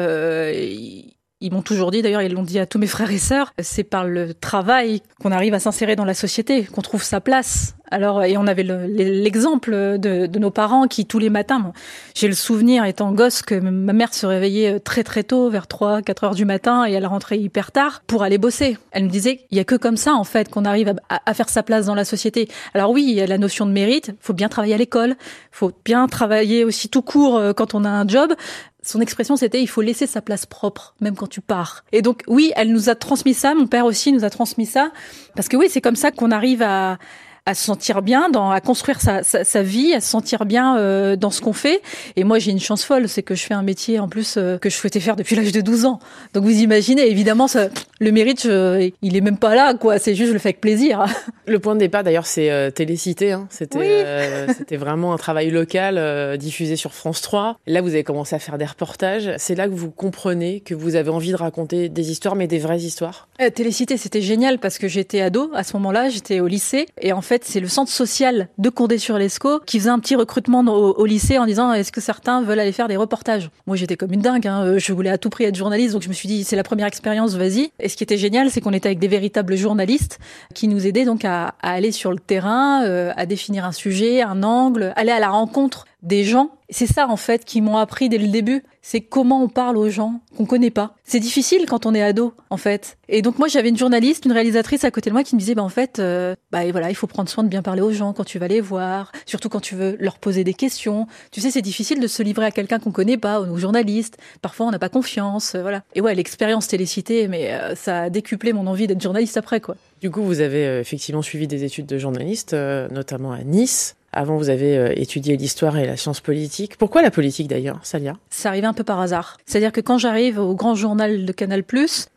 ils 1.41 1.53
m'ont 1.53 1.61
toujours 1.61 1.91
dit, 1.91 2.01
d'ailleurs 2.01 2.21
ils 2.21 2.33
l'ont 2.33 2.43
dit 2.43 2.59
à 2.59 2.65
tous 2.65 2.79
mes 2.79 2.87
frères 2.87 3.11
et 3.11 3.17
sœurs, 3.17 3.53
c'est 3.59 3.83
par 3.83 4.05
le 4.05 4.33
travail 4.33 5.01
qu'on 5.21 5.31
arrive 5.31 5.53
à 5.53 5.59
s'insérer 5.59 5.95
dans 5.95 6.05
la 6.05 6.13
société, 6.13 6.65
qu'on 6.65 6.81
trouve 6.81 7.03
sa 7.03 7.21
place. 7.21 7.75
Alors, 7.91 8.23
et 8.23 8.37
on 8.37 8.45
avait 8.45 8.63
l'exemple 8.63 9.71
de, 9.97 10.37
nos 10.37 10.51
parents 10.51 10.87
qui, 10.87 11.05
tous 11.05 11.17
les 11.17 11.29
matins, 11.29 11.73
j'ai 12.13 12.27
le 12.27 12.35
souvenir, 12.35 12.85
étant 12.85 13.11
gosse, 13.11 13.41
que 13.41 13.55
ma 13.55 13.93
mère 13.93 14.13
se 14.13 14.27
réveillait 14.27 14.79
très 14.79 15.03
très 15.03 15.23
tôt, 15.23 15.49
vers 15.49 15.65
3, 15.65 16.03
4 16.03 16.23
heures 16.23 16.35
du 16.35 16.45
matin, 16.45 16.85
et 16.87 16.91
elle 16.91 17.07
rentrait 17.07 17.39
hyper 17.39 17.71
tard 17.71 18.03
pour 18.05 18.21
aller 18.21 18.37
bosser. 18.37 18.77
Elle 18.91 19.05
me 19.05 19.09
disait, 19.09 19.41
il 19.49 19.57
y 19.57 19.59
a 19.59 19.63
que 19.63 19.75
comme 19.75 19.97
ça, 19.97 20.13
en 20.13 20.23
fait, 20.23 20.49
qu'on 20.49 20.65
arrive 20.65 20.93
à, 21.09 21.21
à, 21.25 21.33
faire 21.33 21.49
sa 21.49 21.63
place 21.63 21.87
dans 21.87 21.95
la 21.95 22.05
société. 22.05 22.47
Alors 22.75 22.91
oui, 22.91 23.05
il 23.07 23.15
y 23.15 23.21
a 23.21 23.27
la 23.27 23.39
notion 23.39 23.65
de 23.65 23.71
mérite, 23.71 24.11
faut 24.19 24.33
bien 24.33 24.49
travailler 24.49 24.75
à 24.75 24.77
l'école, 24.77 25.15
faut 25.51 25.71
bien 25.83 26.07
travailler 26.07 26.63
aussi 26.63 26.89
tout 26.89 27.01
court 27.01 27.37
euh, 27.37 27.53
quand 27.53 27.73
on 27.73 27.85
a 27.85 27.89
un 27.89 28.07
job, 28.07 28.33
son 28.81 29.01
expression, 29.01 29.35
c'était 29.35 29.61
il 29.61 29.67
faut 29.67 29.81
laisser 29.81 30.07
sa 30.07 30.21
place 30.21 30.45
propre, 30.45 30.95
même 31.01 31.15
quand 31.15 31.27
tu 31.27 31.41
pars. 31.41 31.83
Et 31.91 32.01
donc, 32.01 32.23
oui, 32.27 32.53
elle 32.55 32.71
nous 32.71 32.89
a 32.89 32.95
transmis 32.95 33.33
ça. 33.33 33.53
Mon 33.53 33.67
père 33.67 33.85
aussi 33.85 34.11
nous 34.11 34.23
a 34.23 34.29
transmis 34.29 34.65
ça. 34.65 34.91
Parce 35.35 35.49
que 35.49 35.57
oui, 35.57 35.67
c'est 35.69 35.81
comme 35.81 35.97
ça 35.97 36.11
qu'on 36.11 36.31
arrive 36.31 36.61
à, 36.61 36.97
à 37.45 37.53
se 37.53 37.63
sentir 37.63 38.01
bien, 38.01 38.29
dans, 38.29 38.51
à 38.51 38.61
construire 38.61 39.01
sa, 39.01 39.23
sa, 39.23 39.63
vie, 39.63 39.93
à 39.93 40.01
se 40.01 40.09
sentir 40.09 40.45
bien 40.45 40.77
euh, 40.77 41.15
dans 41.15 41.31
ce 41.31 41.41
qu'on 41.41 41.53
fait. 41.53 41.81
Et 42.15 42.23
moi, 42.23 42.39
j'ai 42.39 42.51
une 42.51 42.59
chance 42.59 42.83
folle, 42.83 43.07
c'est 43.09 43.23
que 43.23 43.35
je 43.35 43.43
fais 43.43 43.53
un 43.53 43.63
métier 43.63 43.99
en 43.99 44.07
plus 44.07 44.35
euh, 44.37 44.57
que 44.57 44.69
je 44.69 44.75
souhaitais 44.75 44.99
faire 44.99 45.15
depuis 45.15 45.35
l'âge 45.35 45.51
de 45.51 45.61
12 45.61 45.85
ans. 45.85 45.99
Donc 46.33 46.43
vous 46.43 46.59
imaginez, 46.61 47.09
évidemment, 47.09 47.47
ça, 47.47 47.69
le 47.99 48.11
mérite, 48.11 48.45
il 48.45 49.17
est 49.17 49.21
même 49.21 49.37
pas 49.37 49.55
là, 49.55 49.73
quoi. 49.73 49.99
C'est 49.99 50.15
juste 50.15 50.29
je 50.29 50.33
le 50.33 50.39
fais 50.39 50.49
avec 50.49 50.61
plaisir. 50.61 51.05
Le 51.45 51.57
point 51.57 51.73
de 51.73 51.79
départ, 51.79 52.03
d'ailleurs, 52.03 52.27
c'est 52.27 52.51
euh, 52.51 52.69
Télécité. 52.69 53.31
Hein. 53.31 53.47
C'était 53.49 54.47
c'était 54.55 54.77
vraiment 54.77 55.13
un 55.13 55.17
travail 55.17 55.49
local 55.49 56.37
diffusé 56.37 56.75
sur 56.75 56.93
France 56.93 57.21
3. 57.21 57.57
Là, 57.65 57.81
vous 57.81 57.89
avez 57.89 58.03
commencé 58.03 58.35
à 58.35 58.39
faire 58.39 58.57
des 58.57 58.65
reportages. 58.65 59.31
C'est 59.37 59.55
là 59.55 59.67
que 59.67 59.73
vous 59.73 59.89
comprenez 59.89 60.59
que 60.59 60.75
vous 60.75 60.95
avez 60.95 61.09
envie 61.09 61.31
de 61.31 61.37
raconter 61.37 61.89
des 61.89 62.11
histoires, 62.11 62.35
mais 62.35 62.47
des 62.47 62.59
vraies 62.59 62.77
histoires? 62.77 63.27
Télécité, 63.55 63.97
c'était 63.97 64.21
génial 64.21 64.59
parce 64.59 64.77
que 64.77 64.87
j'étais 64.87 65.21
ado 65.21 65.49
à 65.53 65.63
ce 65.63 65.75
moment-là, 65.77 66.09
j'étais 66.09 66.39
au 66.39 66.47
lycée 66.47 66.87
et 67.01 67.13
en 67.13 67.21
fait 67.21 67.28
c'est 67.41 67.59
le 67.59 67.67
centre 67.67 67.91
social 67.91 68.49
de 68.57 68.69
Condé-sur-Lescaut 68.69 69.59
qui 69.65 69.79
faisait 69.79 69.89
un 69.89 69.99
petit 69.99 70.15
recrutement 70.15 70.61
au, 70.61 71.05
lycée 71.05 71.37
en 71.37 71.45
disant 71.45 71.73
est-ce 71.73 71.91
que 71.91 72.01
certains 72.01 72.41
veulent 72.41 72.59
aller 72.59 72.71
faire 72.71 72.87
des 72.87 72.97
reportages? 72.97 73.49
Moi, 73.67 73.75
j'étais 73.75 73.95
comme 73.95 74.11
une 74.13 74.21
dingue. 74.21 74.47
Hein. 74.47 74.77
Je 74.77 74.93
voulais 74.93 75.09
à 75.09 75.17
tout 75.17 75.29
prix 75.29 75.45
être 75.45 75.55
journaliste, 75.55 75.93
donc 75.93 76.01
je 76.01 76.09
me 76.09 76.13
suis 76.13 76.27
dit 76.27 76.43
c'est 76.43 76.55
la 76.55 76.63
première 76.63 76.87
expérience, 76.87 77.35
vas-y. 77.35 77.71
Et 77.79 77.89
ce 77.89 77.95
qui 77.95 78.03
était 78.03 78.17
génial, 78.17 78.49
c'est 78.49 78.61
qu'on 78.61 78.73
était 78.73 78.87
avec 78.87 78.99
des 78.99 79.07
véritables 79.07 79.55
journalistes 79.55 80.19
qui 80.53 80.67
nous 80.67 80.87
aidaient 80.87 81.05
donc 81.05 81.25
à, 81.25 81.55
aller 81.61 81.91
sur 81.91 82.11
le 82.11 82.19
terrain, 82.19 82.83
euh, 82.83 83.11
à 83.15 83.25
définir 83.25 83.65
un 83.65 83.71
sujet, 83.71 84.21
un 84.21 84.43
angle, 84.43 84.93
aller 84.95 85.11
à 85.11 85.19
la 85.19 85.29
rencontre 85.29 85.85
des 86.01 86.23
gens. 86.23 86.51
C'est 86.69 86.85
ça 86.85 87.07
en 87.07 87.17
fait 87.17 87.45
qui 87.45 87.61
m'ont 87.61 87.77
appris 87.77 88.09
dès 88.09 88.19
le 88.19 88.27
début, 88.27 88.63
c'est 88.81 89.01
comment 89.01 89.43
on 89.43 89.49
parle 89.49 89.75
aux 89.75 89.89
gens 89.89 90.21
qu'on 90.37 90.45
connaît 90.45 90.69
pas. 90.69 90.95
C'est 91.03 91.19
difficile 91.19 91.65
quand 91.67 91.87
on 91.87 91.95
est 91.95 92.01
ado 92.01 92.33
en 92.51 92.57
fait. 92.57 92.97
Et 93.07 93.21
donc 93.21 93.39
moi 93.39 93.47
j'avais 93.47 93.69
une 93.69 93.77
journaliste, 93.77 94.25
une 94.25 94.31
réalisatrice 94.31 94.83
à 94.83 94.91
côté 94.91 95.09
de 95.09 95.15
moi 95.15 95.23
qui 95.23 95.35
me 95.35 95.39
disait 95.39 95.55
bah 95.55 95.63
en 95.63 95.69
fait 95.69 95.97
euh, 95.99 96.35
bah 96.51 96.59
voilà, 96.71 96.91
il 96.91 96.95
faut 96.95 97.07
prendre 97.07 97.27
soin 97.27 97.43
de 97.43 97.49
bien 97.49 97.63
parler 97.63 97.81
aux 97.81 97.91
gens 97.91 98.13
quand 98.13 98.23
tu 98.23 98.37
vas 98.37 98.47
les 98.47 98.61
voir, 98.61 99.11
surtout 99.25 99.49
quand 99.49 99.59
tu 99.59 99.75
veux 99.75 99.97
leur 99.99 100.19
poser 100.19 100.43
des 100.43 100.53
questions. 100.53 101.07
Tu 101.31 101.41
sais 101.41 101.49
c'est 101.49 101.63
difficile 101.63 101.99
de 101.99 102.07
se 102.07 102.21
livrer 102.21 102.45
à 102.45 102.51
quelqu'un 102.51 102.77
qu'on 102.77 102.91
connaît 102.91 103.17
pas, 103.17 103.41
aux 103.41 103.57
journalistes. 103.57 104.17
Parfois 104.41 104.67
on 104.67 104.71
n'a 104.71 104.79
pas 104.79 104.89
confiance, 104.89 105.55
euh, 105.55 105.61
voilà. 105.61 105.83
Et 105.95 106.01
ouais, 106.01 106.13
l'expérience 106.13 106.67
télécité 106.67 107.27
mais 107.27 107.53
euh, 107.53 107.73
ça 107.75 108.03
a 108.03 108.09
décuplé 108.09 108.53
mon 108.53 108.67
envie 108.67 108.85
d'être 108.85 109.01
journaliste 109.01 109.37
après 109.37 109.59
quoi. 109.59 109.75
Du 110.01 110.11
coup, 110.11 110.21
vous 110.23 110.39
avez 110.39 110.79
effectivement 110.79 111.21
suivi 111.21 111.45
des 111.45 111.65
études 111.65 111.85
de 111.85 111.97
journaliste, 111.97 112.53
notamment 112.53 113.33
à 113.33 113.43
Nice. 113.43 113.97
Avant, 114.11 114.37
vous 114.37 114.49
avez 114.49 114.75
euh, 114.75 114.93
étudié 114.95 115.37
l'histoire 115.37 115.77
et 115.77 115.85
la 115.85 115.95
science 115.95 116.19
politique. 116.19 116.77
Pourquoi 116.77 117.01
la 117.01 117.11
politique 117.11 117.47
d'ailleurs, 117.47 117.79
Salia? 117.83 118.15
Ça 118.29 118.49
arrivait 118.49 118.67
un 118.67 118.73
peu 118.73 118.83
par 118.83 118.99
hasard. 118.99 119.37
C'est-à-dire 119.45 119.71
que 119.71 119.81
quand 119.81 119.97
j'arrive 119.97 120.39
au 120.39 120.55
grand 120.55 120.73
journal 120.73 121.25
de 121.25 121.31
Canal+, 121.31 121.63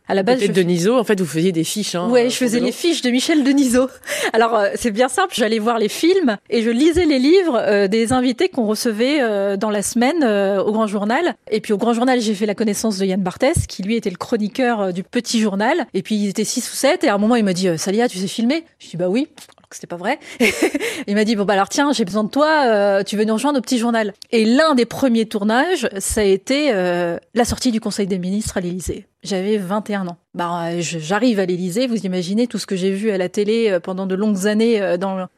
à 0.09 0.15
la 0.15 0.23
base, 0.23 0.41
je... 0.41 0.51
Denisot, 0.51 0.99
en 0.99 1.05
fait, 1.05 1.21
vous 1.21 1.27
faisiez 1.27 1.53
des 1.53 1.65
fiches. 1.65 1.95
Hein, 1.95 2.09
ouais, 2.09 2.31
je 2.31 2.37
faisais 2.37 2.61
les 2.61 2.73
fiches 2.73 3.03
de 3.03 3.11
Michel 3.11 3.45
Denisot. 3.45 3.89
Alors, 4.33 4.57
euh, 4.57 4.71
c'est 4.75 4.91
bien 4.91 5.09
simple. 5.09 5.35
J'allais 5.35 5.59
voir 5.59 5.79
les 5.79 5.89
films 5.89 6.37
et 6.51 6.63
je 6.63 6.71
lisais 6.71 7.05
les 7.05 7.19
livres 7.19 7.57
euh, 7.59 7.89
des 7.89 8.13
invités 8.13 8.49
qu'on 8.49 8.67
recevait 8.67 9.57
dans 9.57 9.71
la 9.71 9.83
semaine 9.83 10.25
au 10.25 10.73
Grand 10.73 10.87
Journal. 10.87 11.35
Et 11.51 11.61
puis 11.61 11.73
au 11.73 11.79
Grand 11.79 11.93
Journal, 11.93 12.21
j'ai 12.21 12.35
fait 12.35 12.47
la 12.47 12.55
connaissance 12.55 12.99
de 12.99 13.05
Yann 13.05 13.23
Barthès, 13.23 13.67
qui 13.67 13.83
lui 13.83 13.97
était 13.97 14.11
le 14.11 14.17
chroniqueur 14.17 14.93
du 14.93 15.03
Petit 15.03 15.41
Journal. 15.41 15.87
Et 15.95 16.03
puis 16.03 16.15
ils 16.15 16.29
étaient 16.29 16.45
six 16.45 16.71
ou 16.73 16.75
sept. 16.75 17.05
Et 17.05 17.09
à 17.09 17.15
un 17.15 17.19
moment, 17.19 17.37
il 17.37 17.45
m'a 17.45 17.53
dit 17.53 17.69
"Salia, 17.79 18.09
tu 18.09 18.19
sais 18.19 18.27
filmer? 18.27 18.65
Je 18.79 18.89
dis 18.89 18.97
"Bah 18.97 19.09
oui." 19.09 19.29
C'était 19.75 19.87
pas 19.87 19.97
vrai. 19.97 20.19
il 21.07 21.15
m'a 21.15 21.25
dit 21.25 21.37
bon 21.37 21.45
bah 21.45 21.55
alors 21.55 21.69
tiens 21.69 21.93
j'ai 21.93 22.05
besoin 22.05 22.25
de 22.25 22.31
toi, 22.31 22.65
euh, 22.67 23.03
tu 23.03 23.17
veux 23.17 23.25
nous 23.25 23.35
rejoindre 23.35 23.59
au 23.59 23.63
petit 23.63 23.79
journal. 23.79 24.13
Et 24.31 24.45
l'un 24.45 24.75
des 24.75 24.87
premiers 24.87 25.27
tournages, 25.27 25.89
ça 25.99 26.21
a 26.21 26.25
été 26.25 26.71
euh, 26.73 27.19
la 27.35 27.45
sortie 27.45 27.73
du 27.73 27.81
Conseil 27.81 28.07
des 28.07 28.19
ministres 28.19 28.57
à 28.57 28.61
l'Élysée. 28.61 29.07
J'avais 29.23 29.57
21 29.57 30.09
ans. 30.09 30.17
Bah, 30.35 30.81
j'arrive 30.81 31.39
à 31.39 31.47
l'Élysée, 31.47 31.87
vous 31.87 32.05
imaginez 32.05 32.49
tout 32.49 32.59
ce 32.59 32.67
que 32.67 32.75
j'ai 32.75 32.91
vu 32.91 33.11
à 33.11 33.19
la 33.19 33.29
télé 33.29 33.71
euh, 33.71 33.81
pendant 33.81 34.07
de 34.07 34.15
longues 34.15 34.47
années 34.47 34.81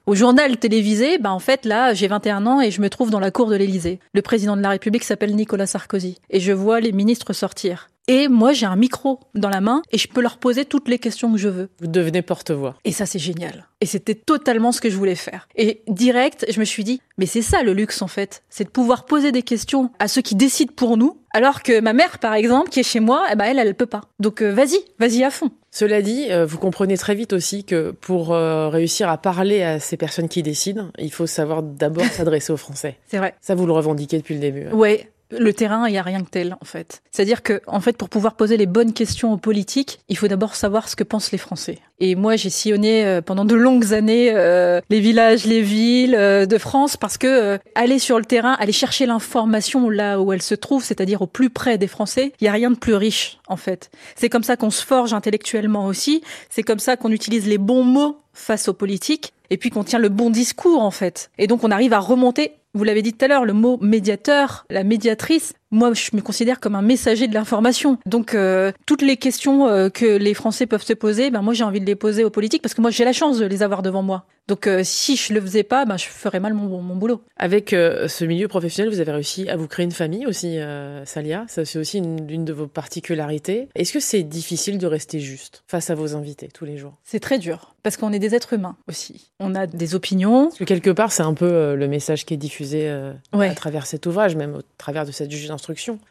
au 0.07 0.15
journal 0.15 0.57
télévisé. 0.57 1.19
Bah 1.19 1.33
en 1.33 1.39
fait 1.39 1.65
là, 1.65 1.95
j'ai 1.95 2.09
21 2.09 2.47
ans 2.47 2.61
et 2.61 2.71
je 2.71 2.81
me 2.81 2.89
trouve 2.89 3.11
dans 3.11 3.21
la 3.21 3.31
cour 3.31 3.49
de 3.49 3.57
l'Élysée. 3.57 3.99
Le 4.13 4.23
président 4.23 4.57
de 4.57 4.63
la 4.63 4.71
République 4.71 5.05
s'appelle 5.05 5.35
Nicolas 5.35 5.67
Sarkozy 5.67 6.19
et 6.31 6.41
je 6.41 6.53
vois 6.53 6.81
les 6.81 6.93
ministres 6.93 7.33
sortir. 7.33 7.89
Et 8.09 8.29
moi 8.29 8.53
j'ai 8.53 8.67
un 8.67 8.77
micro 8.77 9.21
dans 9.35 9.49
la 9.49 9.61
main 9.61 9.83
et 9.91 9.99
je 9.99 10.09
peux 10.09 10.21
leur 10.21 10.39
poser 10.39 10.65
toutes 10.65 10.89
les 10.89 10.99
questions 10.99 11.33
que 11.33 11.39
je 11.39 11.49
veux. 11.49 11.69
Vous 11.81 11.87
devenez 11.87 12.23
porte-voix. 12.23 12.77
Et 12.85 12.93
ça 12.93 13.07
c'est 13.07 13.19
génial. 13.19 13.69
Et 13.81 13.87
c'était 13.87 14.15
totalement 14.15 14.73
ce 14.73 14.81
que 14.81 14.91
je 14.91 14.97
voulais 14.97 15.15
faire. 15.15 15.49
Et 15.57 15.83
direct, 15.89 16.47
je 16.49 16.59
me 16.59 16.65
suis 16.65 16.85
dit, 16.85 17.01
mais 17.19 17.27
c'est 17.27 17.43
ça 17.43 17.63
le 17.63 17.73
luxe 17.73 18.03
en 18.03 18.09
fait, 18.09 18.43
c'est 18.49 18.65
de 18.65 18.71
pouvoir 18.71 19.05
poser 19.05 19.33
des 19.33 19.43
questions 19.43 19.91
à 19.99 20.09
ceux 20.09 20.23
qui 20.23 20.35
décident 20.35 20.73
pour 20.75 20.97
nous, 20.97 21.19
alors 21.33 21.63
que 21.63 21.81
ma 21.81 21.93
mère 21.93 22.19
par 22.19 22.35
exemple, 22.35 22.71
qui 22.71 22.81
est 22.81 22.85
chez 22.85 23.01
moi, 23.01 23.27
eh 23.33 23.37
ben 23.37 23.45
elle, 23.45 23.59
elle 23.59 23.75
peut 23.75 23.87
pas. 23.87 24.03
Donc 24.21 24.43
euh, 24.43 24.53
vas-y, 24.53 24.79
vas-y 24.99 25.23
à 25.25 25.31
fond. 25.31 25.51
Cela 25.71 26.03
dit, 26.03 26.31
euh, 26.31 26.47
vous 26.47 26.59
comprenez 26.59 26.97
très 26.97 27.17
vite 27.17 27.33
aussi 27.33 27.65
que 27.65 27.91
pour 27.91 28.33
euh, 28.33 28.69
réussir 28.69 29.09
à 29.09 29.19
parler 29.19 29.63
à 29.63 29.81
ces 29.81 29.97
personnes 29.97 30.29
qui 30.29 30.43
décident, 30.45 30.91
il 30.99 31.13
faut 31.13 31.27
savoir 31.27 31.65
d'abord 31.65 32.05
s'adresser 32.13 32.53
aux 32.53 32.57
Français. 32.57 32.97
C'est 33.09 33.19
vrai. 33.19 33.35
Ça, 33.41 33.57
vous 33.57 33.67
le 33.67 33.73
revendiquez 33.73 34.19
depuis 34.19 34.35
le 34.35 34.41
début. 34.41 34.69
Ouais, 34.69 35.11
le 35.39 35.53
terrain, 35.53 35.87
il 35.89 35.93
n'y 35.93 35.99
a 35.99 36.03
rien 36.03 36.23
que 36.23 36.31
tel, 36.31 36.57
en 36.61 36.65
fait. 36.65 37.03
C'est-à-dire 37.11 37.43
que, 37.43 37.61
en 37.67 37.81
fait, 37.81 37.97
pour 37.97 38.09
pouvoir 38.09 38.35
poser 38.35 38.57
les 38.57 38.67
bonnes 38.67 38.93
questions 38.93 39.33
aux 39.33 39.37
politiques, 39.37 40.01
il 40.09 40.17
faut 40.17 40.29
d'abord 40.29 40.55
savoir 40.55 40.89
ce 40.89 40.97
que 40.97 41.05
pensent 41.05 41.33
les 41.33 41.39
Français. 41.39 41.79
Et 42.01 42.15
moi, 42.15 42.37
j'ai 42.37 42.51
sillonné 42.51 43.05
euh, 43.05 43.21
pendant 43.21 43.45
de 43.45 43.55
longues 43.55 43.95
années 43.95 44.33
euh, 44.35 44.81
les 44.91 45.01
villages, 45.01 45.45
les 45.45 45.63
villes 45.63 46.17
euh, 46.17 46.47
de 46.47 46.59
France, 46.59 46.97
parce 46.97 47.19
que 47.19 47.59
aller 47.75 47.99
sur 47.99 48.19
le 48.19 48.25
terrain, 48.25 48.53
aller 48.59 48.73
chercher 48.73 49.07
l'information 49.07 49.89
là 49.91 50.21
où 50.21 50.33
elle 50.33 50.43
se 50.43 50.55
trouve, 50.55 50.83
c'est-à-dire 50.83 51.23
au 51.23 51.27
plus 51.27 51.51
près 51.51 51.79
des 51.79 51.87
Français, 51.87 52.33
il 52.41 52.45
n'y 52.45 52.49
a 52.49 52.53
rien 52.53 52.71
de 52.71 52.77
plus 52.77 52.95
riche, 52.95 53.39
en 53.49 53.57
fait. 53.57 53.91
C'est 54.17 54.29
comme 54.29 54.43
ça 54.43 54.57
qu'on 54.57 54.71
se 54.71 54.85
forge 54.85 55.13
intellectuellement 55.13 55.87
aussi. 55.87 56.23
C'est 56.51 56.63
comme 56.63 56.79
ça 56.79 56.97
qu'on 56.97 57.11
utilise 57.11 57.47
les 57.47 57.59
bons 57.59 57.85
mots 57.85 58.19
face 58.33 58.69
aux 58.69 58.75
politiques 58.75 59.33
et 59.51 59.57
puis 59.57 59.71
qu'on 59.71 59.85
tient 59.85 59.99
le 59.99 60.09
bon 60.09 60.31
discours 60.31 60.83
en 60.83 60.91
fait. 60.91 61.31
Et 61.39 61.47
donc 61.47 61.65
on 61.65 61.71
arrive 61.71 61.93
à 61.93 62.01
remonter 62.01 62.53
vous 62.75 62.85
l'avez 62.85 63.03
dit 63.03 63.13
tout 63.13 63.25
à 63.25 63.29
l'heure, 63.29 63.45
le 63.45 63.53
mot 63.53 63.79
médiateur, 63.81 64.67
la 64.69 64.83
médiatrice, 64.83 65.55
moi 65.75 65.93
je 65.93 66.11
me 66.15 66.23
considère 66.23 66.61
comme 66.61 66.75
un 66.75 66.83
messager 66.83 67.27
de 67.27 67.35
l'information. 67.35 67.99
Donc 68.07 68.35
euh, 68.35 68.73
toutes 68.87 69.03
les 69.03 69.17
questions 69.17 69.67
euh, 69.67 69.91
que 69.91 70.17
les 70.17 70.33
Français 70.33 70.67
peuvent 70.67 70.85
se 70.85 70.93
poser, 70.93 71.31
ben 71.31 71.43
moi 71.43 71.53
j'ai 71.53 71.65
envie 71.65 71.81
de 71.81 71.87
les 71.87 71.97
poser 71.97 72.25
aux 72.25 72.31
politiques 72.31 72.63
parce 72.63 72.75
que 72.75 72.81
moi 72.81 72.91
j'ai 72.91 73.05
la 73.05 73.13
chance 73.13 73.39
de 73.39 73.45
les 73.45 73.63
avoir 73.63 73.83
devant 73.83 74.03
moi. 74.03 74.27
Donc 74.47 74.67
euh, 74.67 74.83
si 74.85 75.17
je 75.17 75.33
le 75.33 75.41
faisais 75.41 75.63
pas, 75.63 75.85
ben 75.85 75.97
je 75.97 76.05
ferais 76.05 76.39
mal 76.39 76.55
mon, 76.55 76.81
mon 76.81 76.97
boulot. 76.97 77.23
Avec 77.37 77.71
ce 77.71 78.25
milieu 78.25 78.47
professionnel, 78.47 78.93
vous 78.93 79.01
avez 79.01 79.11
réussi 79.11 79.49
à 79.49 79.57
vous 79.57 79.67
créer 79.67 79.85
une 79.85 79.91
famille 79.91 80.27
aussi, 80.27 80.59
Salia. 81.05 81.45
Ça 81.49 81.65
c'est 81.65 81.79
aussi 81.79 81.99
une, 81.99 82.31
une 82.31 82.45
de 82.45 82.53
vos 82.53 82.67
particularités. 82.69 83.69
Est-ce 83.75 83.93
que 83.93 84.01
c'est 84.01 84.23
difficile 84.23 84.79
de 84.79 84.87
rester 84.87 85.19
juste 85.19 85.65
face 85.67 85.91
à 85.91 85.95
vos 85.95 86.15
invités 86.15 86.49
tous 86.53 86.65
les 86.65 86.77
jours? 86.77 86.95
C'est 87.05 87.21
très 87.21 87.39
dur 87.39 87.75
parce 87.83 87.97
qu'on 87.97 88.13
est 88.13 88.19
des 88.19 88.35
êtres 88.35 88.53
humains 88.53 88.77
aussi. 88.89 89.31
On 89.41 89.55
a 89.55 89.67
des 89.67 89.95
opinions. 89.95 90.45
Parce 90.47 90.59
que 90.59 90.65
quelque 90.65 90.91
part 90.91 91.11
c'est 91.11 91.23
un 91.23 91.35
peu 91.35 91.75
le 91.75 91.89
message 91.89 92.25
qui 92.25 92.35
est 92.35 92.39
diffusé 92.39 92.89
à 93.33 93.55
travers 93.55 93.87
cet 93.87 94.07
ouvrage, 94.07 94.37
même 94.37 94.55
au 94.57 94.63
travers 94.79 95.07
de 95.07 95.11
cette 95.11 95.31
juge 95.31 95.49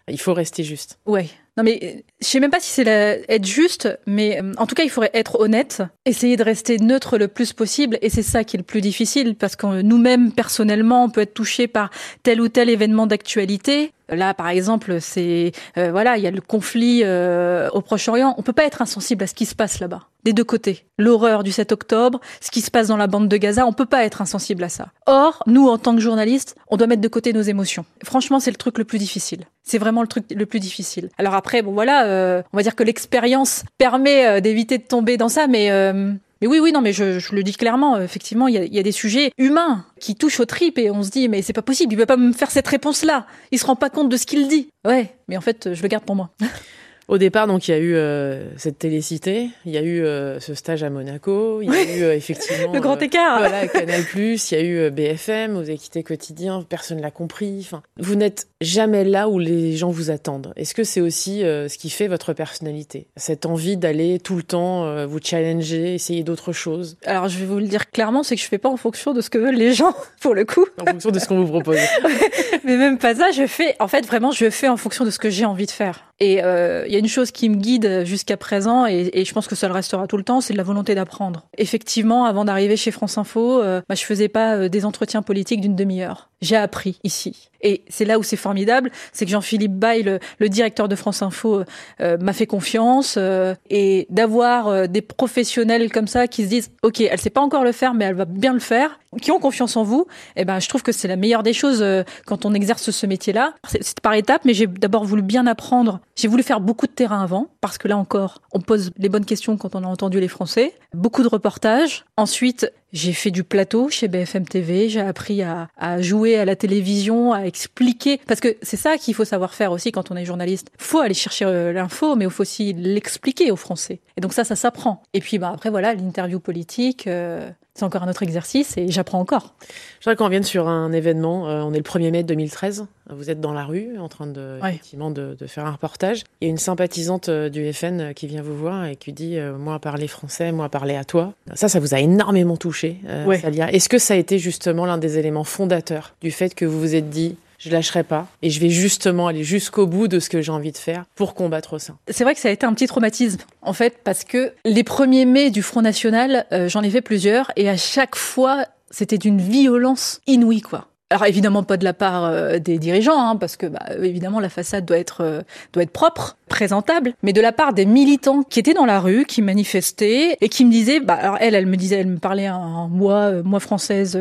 Il 0.08 0.20
faut 0.20 0.34
rester 0.34 0.64
juste. 0.64 1.00
Ouais. 1.06 1.30
Non 1.56 1.64
mais 1.64 2.04
je 2.20 2.26
sais 2.26 2.40
même 2.40 2.50
pas 2.50 2.60
si 2.60 2.72
c'est 2.72 2.88
être 2.88 3.46
juste, 3.46 3.88
mais 4.08 4.42
euh, 4.42 4.54
en 4.58 4.66
tout 4.66 4.74
cas 4.74 4.84
il 4.84 4.90
faudrait 4.90 5.12
être 5.14 5.40
honnête, 5.40 5.84
essayer 6.06 6.36
de 6.36 6.44
rester 6.44 6.80
neutre 6.80 7.20
le 7.20 7.28
plus 7.28 7.54
possible, 7.54 8.00
et 8.02 8.10
c'est 8.10 8.24
ça 8.24 8.44
qui 8.44 8.56
est 8.56 8.60
le 8.60 8.64
plus 8.64 8.82
difficile 8.82 9.36
parce 9.36 9.56
que 9.56 9.84
nous-mêmes 9.84 10.32
personnellement 10.32 11.04
on 11.04 11.10
peut 11.12 11.22
être 11.22 11.36
touché 11.36 11.68
par 11.68 11.92
tel 12.24 12.42
ou 12.42 12.48
tel 12.48 12.70
événement 12.70 13.06
d'actualité. 13.06 13.92
Là, 14.10 14.34
par 14.34 14.50
exemple, 14.50 15.00
c'est 15.00 15.54
euh, 15.78 15.92
voilà, 15.92 16.18
il 16.18 16.24
y 16.24 16.28
a 16.28 16.32
le 16.32 16.42
conflit 16.42 17.02
euh, 17.04 17.70
au 17.72 17.82
Proche-Orient. 17.82 18.36
On 18.38 18.44
peut 18.44 18.54
pas 18.54 18.66
être 18.66 18.82
insensible 18.82 19.24
à 19.24 19.28
ce 19.28 19.34
qui 19.34 19.46
se 19.46 19.56
passe 19.56 19.80
là-bas, 19.80 20.02
des 20.24 20.34
deux 20.34 20.44
côtés. 20.44 20.86
L'horreur 21.00 21.44
du 21.44 21.52
7 21.52 21.72
octobre, 21.72 22.20
ce 22.42 22.52
qui 22.52 22.62
se 22.62 22.70
passe 22.70 22.90
dans 22.90 22.98
la 22.98 23.08
bande 23.08 23.30
de 23.30 23.38
Gaza, 23.38 23.66
on 23.66 23.74
peut 23.74 23.86
pas 23.86 24.04
être 24.04 24.22
insensible 24.22 24.64
à 24.64 24.70
ça. 24.70 24.90
Or, 25.06 25.42
nous, 25.48 25.68
en 25.68 25.78
tant 25.78 25.96
que 25.96 26.02
journalistes, 26.02 26.56
on 26.68 26.78
doit 26.78 26.88
mettre 26.88 27.02
de 27.02 27.08
côté 27.08 27.32
nos 27.34 27.42
émotions. 27.42 27.86
Franchement, 28.04 28.40
c'est 28.40 28.52
le 28.52 28.58
truc 28.58 28.78
le 28.78 28.84
plus 28.84 29.00
difficile. 29.00 29.46
C'est 29.64 29.78
vraiment 29.78 30.02
le 30.02 30.08
truc 30.08 30.26
le 30.30 30.46
plus 30.46 30.60
difficile. 30.60 31.10
Alors 31.18 31.34
après, 31.44 31.62
voilà, 31.62 32.06
euh, 32.06 32.42
on 32.54 32.58
va 32.58 32.64
dire 32.64 32.74
que 32.74 32.84
l'expérience 32.84 33.66
permet 33.78 34.26
euh, 34.26 34.40
d'éviter 34.40 34.78
de 34.78 34.84
tomber 34.84 35.18
dans 35.18 35.28
ça, 35.28 35.48
mais 35.48 35.72
euh, 35.72 36.14
oui, 36.42 36.60
oui, 36.62 36.72
non, 36.72 36.80
mais 36.80 36.94
je, 36.94 37.36
le 37.36 37.44
dis 37.44 37.52
clairement. 37.52 38.00
Effectivement, 38.00 38.48
il 38.48 38.56
y, 38.56 38.80
a, 38.80 38.84
des 38.84 38.92
sujets 38.94 39.32
humains 39.38 39.86
qui 40.00 40.16
touchent 40.16 40.40
aux 40.40 40.46
tripes 40.46 40.78
et 40.78 40.90
on 40.90 41.04
se 41.04 41.10
dit 41.10 41.28
mais 41.28 41.42
c'est 41.42 41.52
pas 41.52 41.62
possible, 41.62 41.94
il 41.94 41.98
peut 41.98 42.06
pas 42.06 42.16
me 42.16 42.32
faire 42.32 42.50
cette 42.50 42.68
réponse-là. 42.68 43.26
Il 43.52 43.60
se 43.60 43.66
rend 43.66 43.76
pas 43.76 43.90
compte 43.90 44.08
de 44.08 44.16
ce 44.16 44.26
qu'il 44.26 44.48
dit. 44.48 44.70
Ouais, 44.88 45.14
mais 45.28 45.36
en 45.36 45.42
fait, 45.42 45.74
je 45.74 45.82
le 45.82 45.88
garde 45.90 46.06
pour 46.06 46.16
moi. 46.16 46.30
Au 47.08 47.18
départ, 47.18 47.48
donc, 47.48 47.68
il 47.68 47.72
y 47.72 47.74
a 47.74 47.78
eu 47.78 47.96
euh, 47.96 48.46
cette 48.58 48.80
télécité, 48.80 49.50
il 49.66 49.72
y 49.72 49.78
a 49.78 49.82
eu 49.82 50.04
euh, 50.04 50.40
ce 50.40 50.54
stage 50.54 50.84
à 50.84 50.90
Monaco, 50.90 51.62
il 51.62 51.70
y 51.70 51.76
a 51.76 51.98
eu 51.98 52.04
euh, 52.04 52.16
effectivement 52.16 52.72
le 52.72 52.80
grand 52.80 53.02
écart. 53.02 53.40
voilà, 53.40 53.68
Canal+, 53.68 54.02
il 54.16 54.38
y 54.52 54.56
a 54.56 54.62
eu 54.62 54.90
BFM, 54.90 55.54
vous 55.54 55.60
avez 55.60 55.78
quitté 55.78 56.04
quotidien, 56.04 56.66
personne 56.68 57.02
l'a 57.02 57.12
compris. 57.12 57.60
Enfin, 57.62 57.84
vous 57.98 58.16
n'êtes 58.16 58.48
jamais 58.62 59.04
là 59.04 59.28
où 59.28 59.38
les 59.40 59.76
gens 59.76 59.90
vous 59.90 60.12
attendent. 60.12 60.54
Est-ce 60.56 60.74
que 60.74 60.84
c'est 60.84 61.02
aussi 61.02 61.40
ce 61.42 61.78
qui 61.78 61.90
fait 61.90 62.08
votre 62.08 62.34
personnalité, 62.34 63.08
cette 63.18 63.46
envie 63.46 63.78
d'aller 63.78 64.20
tout 64.20 64.36
le 64.36 64.44
temps 64.44 65.06
vous 65.06 65.20
challenger, 65.22 65.96
essayer 65.96 66.24
d'autres 66.24 66.54
choses? 66.54 66.98
Alors, 67.06 67.28
je 67.28 67.38
vais 67.40 67.46
vous 67.46 67.60
le 67.60 67.68
dire 67.68 67.90
clairement, 67.92 68.24
c'est 68.24 68.36
que 68.36 68.42
je 68.42 68.48
fais 68.48 68.58
pas 68.58 68.70
en 68.70 68.78
fonction 68.78 69.14
de 69.14 69.22
ce 69.22 69.30
que 69.30 69.38
veulent 69.38 69.56
les 69.56 69.74
gens, 69.74 69.94
pour 70.22 70.34
le 70.34 70.46
coup. 70.46 70.66
En 70.82 70.86
fonction 70.86 71.12
de 71.12 71.20
ce 71.20 71.28
qu'on 71.28 71.44
vous 71.44 71.52
propose. 71.52 71.78
Mais 72.64 72.78
même 72.78 72.98
pas 72.98 73.16
ça, 73.16 73.32
je 73.32 73.46
fais. 73.46 73.76
En 73.80 73.88
fait, 73.88 74.06
vraiment, 74.06 74.32
je 74.32 74.50
fais 74.50 74.68
en 74.68 74.78
fonction 74.78 75.04
de 75.04 75.10
ce 75.10 75.20
que 75.20 75.30
j'ai 75.30 75.46
envie 75.46 75.66
de 75.66 75.72
faire. 75.72 76.13
Et 76.24 76.36
il 76.38 76.94
y 76.94 76.96
a 76.96 77.00
une 77.00 77.08
chose 77.08 77.32
qui 77.32 77.50
me 77.50 77.56
guide 77.56 78.04
jusqu'à 78.06 78.38
présent, 78.38 78.86
et, 78.86 79.26
je 79.26 79.34
pense 79.34 79.48
que 79.48 79.56
ça 79.56 79.68
le 79.68 79.74
restera 79.74 80.08
tout 80.08 80.18
le 80.18 80.24
temps, 80.24 80.42
c'est 80.42 80.54
la 80.54 80.64
volonté 80.64 80.96
d'apprendre. 80.96 81.46
Effectivement, 81.58 82.26
avant 82.26 82.46
d'arriver 82.46 82.78
chez 82.78 82.92
France 82.92 83.18
Info, 83.18 83.62
euh, 83.62 83.82
bah, 83.88 83.96
je 83.96 84.04
faisais 84.04 84.30
pas 84.30 84.56
euh, 84.56 84.70
des 84.70 84.86
entretiens 84.86 85.22
politiques 85.22 85.62
d'une 85.62 85.76
demi-heure. 85.76 86.30
J'ai 86.42 86.56
appris 86.56 87.00
ici. 87.04 87.50
Et 87.64 87.84
c'est 87.88 88.06
là 88.06 88.20
où 88.20 88.24
c'est 88.24 88.38
formidable, 88.38 88.92
c'est 89.14 89.26
que 89.26 89.32
Jean-Philippe 89.32 89.74
Baye, 89.74 90.04
le, 90.04 90.20
le, 90.40 90.50
directeur 90.50 90.88
de 90.88 90.96
France 90.96 91.22
Info, 91.22 91.64
euh, 92.02 92.18
m'a 92.18 92.34
fait 92.34 92.46
confiance 92.46 93.16
euh, 93.18 93.56
et 93.70 94.06
d'avoir 94.10 94.68
euh, 94.68 94.88
des 94.88 95.02
professionnels 95.02 95.92
comme 95.92 96.08
ça 96.08 96.28
qui 96.28 96.44
se 96.44 96.50
disent, 96.50 96.72
ok, 96.84 97.02
elle 97.02 97.20
sait 97.20 97.30
pas 97.30 97.42
encore 97.42 97.64
le 97.64 97.72
faire, 97.72 97.94
mais 97.94 98.06
elle 98.06 98.16
va 98.16 98.26
bien 98.26 98.54
le 98.54 98.60
faire, 98.60 99.00
qui 99.22 99.32
ont 99.32 99.40
confiance 99.40 99.78
en 99.78 99.84
vous. 99.84 100.08
Eh 100.36 100.46
ben, 100.46 100.60
je 100.60 100.70
trouve 100.70 100.84
que 100.84 100.92
c'est 100.92 101.08
la 101.08 101.16
meilleure 101.16 101.44
des 101.44 101.54
choses 101.54 101.82
euh, 101.82 102.04
quand 102.26 102.46
on 102.46 102.54
exerce 102.54 102.92
ce 102.92 103.06
métier-là. 103.06 103.54
C'est 103.68 104.00
par 104.02 104.14
étapes, 104.14 104.44
mais 104.46 104.54
j'ai 104.54 104.68
d'abord 104.68 105.06
voulu 105.06 105.22
bien 105.22 105.48
apprendre. 105.48 106.00
J'ai 106.16 106.28
voulu 106.28 106.44
faire 106.44 106.60
beaucoup 106.60 106.88
de 106.88 106.92
terrain 106.92 107.22
avant, 107.22 107.48
parce 107.62 107.78
que 107.78 107.88
là 107.88 107.98
encore, 107.98 108.42
on 108.54 108.60
pose 108.60 108.92
les 108.98 109.10
bonnes 109.10 109.26
questions 109.26 109.58
quand 109.58 109.76
on 109.76 109.84
a 109.84 109.88
entendu 109.88 110.20
les 110.20 110.28
Français. 110.28 110.74
Beaucoup 110.94 111.24
de 111.24 111.28
reportages. 111.28 112.06
Ensuite, 112.18 112.72
j'ai 112.94 113.12
fait 113.12 113.32
du 113.32 113.44
plateau 113.44 113.90
chez 113.90 114.08
BFM 114.08 114.46
TV, 114.46 114.88
j'ai 114.88 115.02
appris 115.02 115.42
à, 115.42 115.68
à, 115.78 116.02
jouer 116.02 116.38
à 116.38 116.46
la 116.46 116.56
télévision, 116.56 117.34
à 117.34 117.42
expliquer, 117.42 118.20
parce 118.28 118.40
que 118.40 118.56
c'est 118.62 118.78
ça 118.78 118.98
qu'il 118.98 119.16
faut 119.16 119.26
savoir 119.26 119.54
faire 119.54 119.72
aussi 119.72 119.92
quand 119.92 120.12
on 120.12 120.16
est 120.16 120.26
journaliste. 120.26 120.72
faut 120.78 121.00
aller 121.00 121.14
chercher 121.14 121.46
euh, 121.46 121.74
l'info, 121.74 122.16
mais 122.16 122.26
il 122.26 122.32
faut 122.32 122.42
aussi 122.42 122.74
l'expliquer 122.74 123.52
aux 123.52 123.56
Français. 123.56 124.00
Et 124.16 124.22
donc 124.22 124.34
ça, 124.34 124.44
ça 124.44 124.56
s'apprend. 124.56 125.02
Et 125.14 125.20
puis 125.20 125.40
bah, 125.40 125.52
après, 125.54 125.70
voilà, 125.70 125.94
l'interview 125.96 126.40
politique, 126.40 127.08
euh, 127.08 127.50
c'est 127.76 127.86
encore 127.86 128.04
un 128.04 128.10
autre 128.10 128.22
exercice 128.22 128.78
et 128.78 128.88
j'apprends 128.90 129.20
encore. 129.20 129.56
Je 130.00 130.06
voudrais 130.06 130.16
qu'on 130.16 130.26
revienne 130.26 130.44
sur 130.44 130.68
un 130.68 130.92
événement. 130.92 131.50
Euh, 131.50 131.62
on 131.62 131.74
est 131.74 131.78
le 131.78 131.84
1er 131.84 132.12
mai 132.12 132.24
2013. 132.24 132.86
Vous 133.10 133.32
êtes 133.32 133.42
dans 133.42 133.52
la 133.52 133.66
rue 133.66 133.98
en 133.98 134.08
train 134.10 134.28
de, 134.28 134.60
ouais. 134.62 134.70
effectivement, 134.70 135.10
de, 135.10 135.36
de, 135.38 135.48
faire 135.48 135.66
un 135.66 135.72
reportage. 135.72 136.24
Il 136.40 136.46
y 136.46 136.48
a 136.48 136.52
une 136.52 136.58
sympathisante 136.58 137.30
euh, 137.30 137.50
du 137.50 137.72
FN 137.74 138.00
euh, 138.00 138.14
qui 138.14 138.28
vient 138.28 138.44
vous 138.44 138.56
voir 138.56 138.86
et 138.86 138.96
qui 138.96 139.12
dit 139.12 139.38
euh, 139.38 139.58
Moi, 139.58 139.80
parler 139.80 140.08
français, 140.08 140.52
moi, 140.52 140.70
parler 140.70 140.96
à 140.96 141.04
toi. 141.04 141.34
Ça, 141.56 141.68
ça 141.68 141.80
vous 141.80 141.96
a 141.96 142.00
énormément 142.00 142.58
touché, 142.58 142.98
euh, 143.10 143.26
ouais. 143.26 143.42
Est-ce 143.72 143.90
que 143.90 143.98
ça 143.98 144.14
a 144.14 144.18
été 144.18 144.38
justement 144.38 144.86
l'un 144.86 145.00
des 145.00 145.18
éléments 145.18 145.44
fondateurs 145.44 146.16
du 146.22 146.30
fait 146.30 146.54
que 146.54 146.66
vous 146.66 146.80
vous 146.80 146.96
êtes 146.96 147.10
dit 147.10 147.38
je 147.64 147.70
lâcherai 147.70 148.04
pas 148.04 148.28
et 148.42 148.50
je 148.50 148.60
vais 148.60 148.70
justement 148.70 149.28
aller 149.28 149.44
jusqu'au 149.44 149.88
bout 149.88 150.08
de 150.08 150.20
ce 150.20 150.30
que 150.30 150.42
j'ai 150.42 150.52
envie 150.52 150.72
de 150.72 150.78
faire 150.78 151.06
pour 151.16 151.34
combattre 151.34 151.80
ça. 151.80 151.94
C'est 152.10 152.24
vrai 152.24 152.34
que 152.34 152.40
ça 152.40 152.50
a 152.50 152.52
été 152.52 152.66
un 152.66 152.74
petit 152.74 152.88
traumatisme 152.88 153.40
en 153.62 153.74
fait 153.74 154.00
parce 154.04 154.24
que 154.24 154.54
les 154.66 154.84
premiers 154.84 155.26
mai 155.26 155.50
du 155.50 155.62
Front 155.62 155.82
National, 155.82 156.46
euh, 156.52 156.68
j'en 156.68 156.82
ai 156.82 156.90
fait 156.90 157.02
plusieurs 157.02 157.52
et 157.56 157.70
à 157.70 157.78
chaque 157.78 158.16
fois 158.16 158.66
c'était 158.92 159.18
d'une 159.18 159.40
violence 159.40 160.22
inouïe 160.28 160.62
quoi. 160.62 160.88
Alors 161.14 161.28
évidemment 161.28 161.62
pas 161.62 161.78
de 161.78 161.84
la 161.84 161.94
part 161.94 162.26
euh, 162.26 162.58
des 162.58 162.80
dirigeants, 162.80 163.20
hein, 163.20 163.36
parce 163.36 163.56
que 163.56 163.68
bah, 163.68 163.86
évidemment 164.02 164.40
la 164.40 164.50
façade 164.50 164.84
doit 164.84 164.98
être 164.98 165.22
euh, 165.22 165.86
propre, 165.94 166.38
présentable, 166.50 167.14
mais 167.22 167.34
de 167.34 167.42
la 167.42 167.52
part 167.52 167.74
des 167.74 167.86
militants 167.86 168.42
qui 168.42 168.60
étaient 168.60 168.74
dans 168.74 168.88
la 168.88 169.00
rue, 169.00 169.26
qui 169.26 169.44
manifestaient 169.44 170.38
et 170.42 170.50
qui 170.50 170.66
me 170.66 170.72
disaient, 170.72 171.00
bah 171.00 171.14
alors 171.14 171.38
elle, 171.40 171.54
elle 171.54 171.68
me 171.68 171.78
disait, 171.78 171.98
elle 171.98 172.08
me 172.08 172.18
parlait 172.18 172.50
en 172.50 172.90
moi, 172.90 173.16
euh, 173.32 173.44
moi 173.44 173.60
française. 173.60 174.20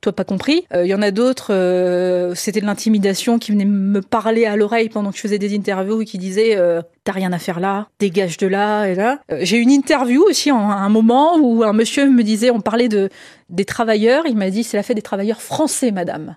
Toi 0.00 0.12
pas 0.12 0.24
compris. 0.24 0.66
Il 0.72 0.76
euh, 0.76 0.86
y 0.86 0.94
en 0.94 1.02
a 1.02 1.10
d'autres, 1.10 1.52
euh, 1.52 2.34
c'était 2.34 2.60
de 2.60 2.66
l'intimidation 2.66 3.38
qui 3.38 3.52
venait 3.52 3.64
me 3.64 4.00
parler 4.00 4.46
à 4.46 4.56
l'oreille 4.56 4.88
pendant 4.88 5.10
que 5.10 5.16
je 5.16 5.22
faisais 5.22 5.38
des 5.38 5.54
interviews 5.56 6.02
et 6.02 6.04
qui 6.04 6.18
disaient 6.18 6.56
euh, 6.56 6.82
t'as 7.04 7.12
rien 7.12 7.32
à 7.32 7.38
faire 7.38 7.60
là, 7.60 7.88
dégage 7.98 8.36
de 8.36 8.46
là 8.46 8.86
et 8.86 8.94
là. 8.94 9.20
J'ai 9.40 9.58
une 9.58 9.70
interview 9.70 10.22
aussi 10.22 10.50
en 10.50 10.70
un 10.70 10.88
moment 10.88 11.36
où 11.38 11.62
un 11.62 11.72
monsieur 11.72 12.08
me 12.10 12.22
disait, 12.22 12.50
on 12.50 12.60
parlait 12.60 12.88
de 12.88 13.08
des 13.48 13.64
travailleurs, 13.64 14.24
il 14.26 14.36
m'a 14.36 14.50
dit 14.50 14.64
c'est 14.64 14.76
la 14.76 14.82
fête 14.82 14.96
des 14.96 15.02
travailleurs 15.02 15.40
français, 15.40 15.92
madame. 15.92 16.34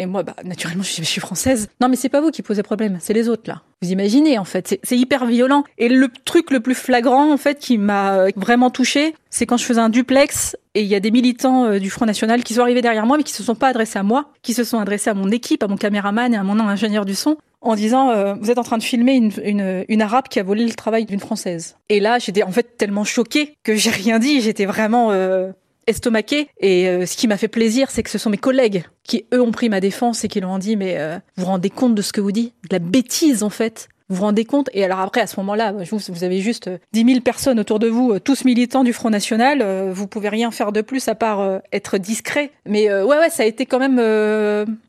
Et 0.00 0.06
moi, 0.06 0.24
bah, 0.24 0.34
naturellement, 0.42 0.82
je 0.82 1.02
suis 1.04 1.20
française. 1.20 1.68
Non, 1.80 1.88
mais 1.88 1.94
c'est 1.94 2.08
pas 2.08 2.20
vous 2.20 2.32
qui 2.32 2.42
posez 2.42 2.64
problème, 2.64 2.98
c'est 3.00 3.12
les 3.12 3.28
autres 3.28 3.44
là. 3.46 3.62
Vous 3.80 3.92
imaginez 3.92 4.38
en 4.38 4.44
fait, 4.44 4.76
c'est 4.82 4.96
hyper 4.96 5.24
violent. 5.24 5.62
Et 5.78 5.88
le 5.88 6.08
truc 6.24 6.50
le 6.50 6.58
plus 6.58 6.74
flagrant 6.74 7.32
en 7.32 7.36
fait 7.36 7.60
qui 7.60 7.78
m'a 7.78 8.26
vraiment 8.34 8.70
touché, 8.70 9.14
c'est 9.30 9.46
quand 9.46 9.56
je 9.56 9.64
faisais 9.64 9.80
un 9.80 9.88
duplex 9.88 10.56
Et 10.78 10.82
il 10.82 10.86
y 10.86 10.94
a 10.94 11.00
des 11.00 11.10
militants 11.10 11.64
euh, 11.64 11.80
du 11.80 11.90
Front 11.90 12.06
National 12.06 12.44
qui 12.44 12.54
sont 12.54 12.60
arrivés 12.60 12.82
derrière 12.82 13.04
moi, 13.04 13.16
mais 13.16 13.24
qui 13.24 13.32
se 13.32 13.42
sont 13.42 13.56
pas 13.56 13.66
adressés 13.66 13.98
à 13.98 14.04
moi, 14.04 14.30
qui 14.42 14.54
se 14.54 14.62
sont 14.62 14.78
adressés 14.78 15.10
à 15.10 15.14
mon 15.14 15.28
équipe, 15.32 15.64
à 15.64 15.66
mon 15.66 15.76
caméraman 15.76 16.32
et 16.32 16.36
à 16.36 16.44
mon 16.44 16.60
ingénieur 16.60 17.04
du 17.04 17.16
son, 17.16 17.36
en 17.60 17.74
disant 17.74 18.10
euh, 18.10 18.34
vous 18.40 18.48
êtes 18.48 18.58
en 18.58 18.62
train 18.62 18.78
de 18.78 18.84
filmer 18.84 19.14
une, 19.16 19.84
une, 19.88 20.02
arabe 20.02 20.28
qui 20.28 20.38
a 20.38 20.44
volé 20.44 20.64
le 20.64 20.74
travail 20.74 21.04
d'une 21.04 21.18
française. 21.18 21.76
Et 21.88 21.98
là, 21.98 22.20
j'étais 22.20 22.44
en 22.44 22.52
fait 22.52 22.76
tellement 22.76 23.02
choquée 23.02 23.56
que 23.64 23.74
j'ai 23.74 23.90
rien 23.90 24.20
dit. 24.20 24.40
J'étais 24.40 24.66
vraiment 24.66 25.10
euh, 25.10 25.50
estomaquée. 25.88 26.46
Et 26.60 26.88
euh, 26.88 27.06
ce 27.06 27.16
qui 27.16 27.26
m'a 27.26 27.38
fait 27.38 27.48
plaisir, 27.48 27.90
c'est 27.90 28.04
que 28.04 28.10
ce 28.10 28.18
sont 28.18 28.30
mes 28.30 28.38
collègues 28.38 28.84
qui 29.02 29.26
eux 29.34 29.42
ont 29.42 29.50
pris 29.50 29.68
ma 29.68 29.80
défense 29.80 30.22
et 30.22 30.28
qui 30.28 30.38
leur 30.38 30.50
ont 30.50 30.58
dit 30.58 30.76
mais 30.76 30.96
vous 31.36 31.42
vous 31.42 31.46
rendez 31.46 31.70
compte 31.70 31.96
de 31.96 32.02
ce 32.02 32.12
que 32.12 32.20
vous 32.20 32.30
dites, 32.30 32.54
de 32.70 32.76
la 32.76 32.78
bêtise 32.78 33.42
en 33.42 33.50
fait. 33.50 33.88
Vous 34.08 34.16
vous 34.16 34.22
rendez 34.22 34.44
compte 34.44 34.70
Et 34.72 34.84
alors 34.84 35.00
après, 35.00 35.20
à 35.20 35.26
ce 35.26 35.38
moment-là, 35.40 35.72
vous, 35.72 36.24
avez 36.24 36.40
juste 36.40 36.70
10 36.92 37.04
000 37.04 37.20
personnes 37.20 37.60
autour 37.60 37.78
de 37.78 37.88
vous, 37.88 38.18
tous 38.18 38.44
militants 38.44 38.84
du 38.84 38.92
Front 38.92 39.10
National. 39.10 39.90
Vous 39.90 40.06
pouvez 40.06 40.28
rien 40.28 40.50
faire 40.50 40.72
de 40.72 40.80
plus 40.80 41.08
à 41.08 41.14
part 41.14 41.60
être 41.72 41.98
discret. 41.98 42.50
Mais 42.66 42.92
ouais, 42.92 43.18
ouais, 43.18 43.30
ça 43.30 43.42
a 43.42 43.46
été 43.46 43.66
quand 43.66 43.78
même 43.78 44.00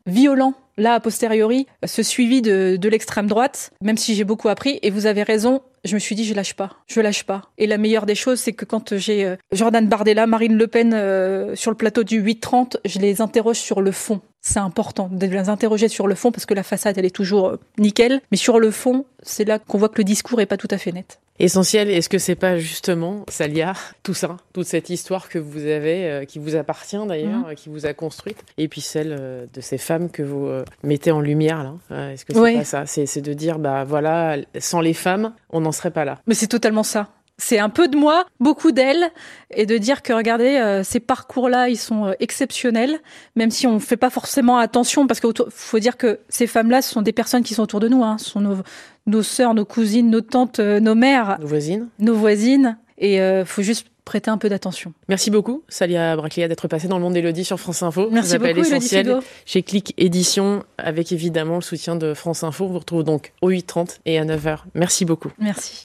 violent 0.06 0.54
là, 0.76 0.94
a 0.94 1.00
posteriori, 1.00 1.66
ce 1.84 2.02
suivi 2.02 2.42
de, 2.42 2.76
de 2.76 2.88
l'extrême 2.88 3.26
droite, 3.26 3.70
même 3.82 3.96
si 3.96 4.14
j'ai 4.14 4.24
beaucoup 4.24 4.48
appris, 4.48 4.78
et 4.82 4.90
vous 4.90 5.06
avez 5.06 5.22
raison, 5.22 5.62
je 5.84 5.94
me 5.94 5.98
suis 5.98 6.14
dit, 6.14 6.24
je 6.24 6.34
lâche 6.34 6.54
pas, 6.54 6.76
je 6.86 7.00
lâche 7.00 7.24
pas. 7.24 7.42
Et 7.58 7.66
la 7.66 7.78
meilleure 7.78 8.06
des 8.06 8.14
choses, 8.14 8.40
c'est 8.40 8.52
que 8.52 8.64
quand 8.64 8.96
j'ai 8.96 9.24
euh, 9.24 9.36
Jordan 9.52 9.86
Bardella, 9.88 10.26
Marine 10.26 10.56
Le 10.56 10.66
Pen 10.66 10.92
euh, 10.94 11.54
sur 11.56 11.70
le 11.70 11.76
plateau 11.76 12.04
du 12.04 12.22
8-30, 12.22 12.76
je 12.84 12.98
les 12.98 13.20
interroge 13.20 13.58
sur 13.58 13.80
le 13.80 13.92
fond. 13.92 14.20
C'est 14.42 14.58
important 14.58 15.08
de 15.12 15.26
les 15.26 15.48
interroger 15.48 15.88
sur 15.88 16.06
le 16.06 16.14
fond 16.14 16.32
parce 16.32 16.46
que 16.46 16.54
la 16.54 16.62
façade, 16.62 16.96
elle 16.98 17.04
est 17.04 17.14
toujours 17.14 17.48
euh, 17.48 17.60
nickel. 17.78 18.20
Mais 18.30 18.36
sur 18.36 18.58
le 18.58 18.70
fond, 18.70 19.04
c'est 19.22 19.44
là 19.44 19.58
qu'on 19.58 19.78
voit 19.78 19.88
que 19.88 19.98
le 19.98 20.04
discours 20.04 20.40
est 20.40 20.46
pas 20.46 20.56
tout 20.56 20.68
à 20.70 20.78
fait 20.78 20.92
net 20.92 21.20
essentiel. 21.40 21.90
Est-ce 21.90 22.08
que 22.08 22.18
c'est 22.18 22.34
pas 22.34 22.58
justement, 22.58 23.24
Salia, 23.28 23.72
tout 24.02 24.14
ça, 24.14 24.36
toute 24.52 24.66
cette 24.66 24.90
histoire 24.90 25.28
que 25.28 25.38
vous 25.38 25.66
avez, 25.66 26.06
euh, 26.06 26.24
qui 26.24 26.38
vous 26.38 26.54
appartient 26.54 27.04
d'ailleurs, 27.06 27.48
mhm. 27.48 27.54
qui 27.54 27.68
vous 27.68 27.86
a 27.86 27.94
construite, 27.94 28.38
et 28.58 28.68
puis 28.68 28.80
celle 28.80 29.16
euh, 29.18 29.46
de 29.52 29.60
ces 29.60 29.78
femmes 29.78 30.10
que 30.10 30.22
vous 30.22 30.46
euh, 30.46 30.64
mettez 30.82 31.10
en 31.10 31.20
lumière 31.20 31.64
là 31.64 32.12
Est-ce 32.12 32.24
que 32.24 32.34
c'est 32.34 32.54
pas 32.54 32.64
ça? 32.64 32.86
C'est 32.86 33.20
de 33.20 33.32
dire, 33.32 33.58
bah 33.58 33.84
voilà, 33.84 34.36
sans 34.58 34.80
les 34.80 34.94
femmes, 34.94 35.32
on 35.50 35.60
n'en 35.60 35.72
serait 35.72 35.90
pas 35.90 36.04
là. 36.04 36.18
Mais 36.26 36.34
c'est 36.34 36.46
totalement 36.46 36.82
ça 36.82 37.08
c'est 37.40 37.58
un 37.58 37.70
peu 37.70 37.88
de 37.88 37.96
moi, 37.96 38.26
beaucoup 38.38 38.70
d'elle, 38.70 39.10
et 39.50 39.66
de 39.66 39.78
dire 39.78 40.02
que 40.02 40.12
regardez, 40.12 40.56
euh, 40.56 40.84
ces 40.84 41.00
parcours-là, 41.00 41.68
ils 41.68 41.78
sont 41.78 42.06
euh, 42.06 42.12
exceptionnels, 42.20 43.00
même 43.34 43.50
si 43.50 43.66
on 43.66 43.74
ne 43.74 43.78
fait 43.78 43.96
pas 43.96 44.10
forcément 44.10 44.58
attention, 44.58 45.06
parce 45.06 45.20
qu'il 45.20 45.32
faut 45.48 45.78
dire 45.78 45.96
que 45.96 46.20
ces 46.28 46.46
femmes-là, 46.46 46.82
ce 46.82 46.92
sont 46.92 47.02
des 47.02 47.12
personnes 47.12 47.42
qui 47.42 47.54
sont 47.54 47.62
autour 47.62 47.80
de 47.80 47.88
nous, 47.88 48.04
hein, 48.04 48.18
ce 48.18 48.30
sont 48.30 48.40
nos, 48.40 48.58
nos 49.06 49.22
sœurs, 49.22 49.54
nos 49.54 49.64
cousines, 49.64 50.10
nos 50.10 50.20
tantes, 50.20 50.60
euh, 50.60 50.80
nos 50.80 50.94
mères, 50.94 51.38
nos 51.40 51.46
voisines, 51.46 51.88
nos 51.98 52.14
voisines, 52.14 52.76
et 52.98 53.16
il 53.16 53.46
faut 53.46 53.62
juste 53.62 53.86
prêter 54.04 54.30
un 54.30 54.36
peu 54.36 54.50
d'attention. 54.50 54.92
Merci 55.08 55.30
beaucoup, 55.30 55.62
Salia 55.68 56.16
Braclia, 56.16 56.48
d'être 56.48 56.68
passée 56.68 56.86
dans 56.86 56.98
le 56.98 57.02
monde 57.02 57.14
d'Elodie 57.14 57.44
sur 57.44 57.58
France 57.58 57.82
Info. 57.82 58.08
Merci 58.10 58.36
beaucoup, 58.36 58.58
essentiel 58.58 59.20
chez 59.46 59.62
Click 59.62 59.94
Édition, 59.96 60.64
avec 60.76 61.12
évidemment 61.12 61.54
le 61.54 61.60
soutien 61.62 61.96
de 61.96 62.12
France 62.12 62.42
Info. 62.42 62.64
On 62.64 62.68
vous 62.68 62.80
retrouve 62.80 63.04
donc 63.04 63.32
au 63.40 63.50
8h30 63.50 64.00
et 64.04 64.18
à 64.18 64.24
9h. 64.26 64.64
Merci 64.74 65.06
beaucoup. 65.06 65.30
Merci. 65.38 65.78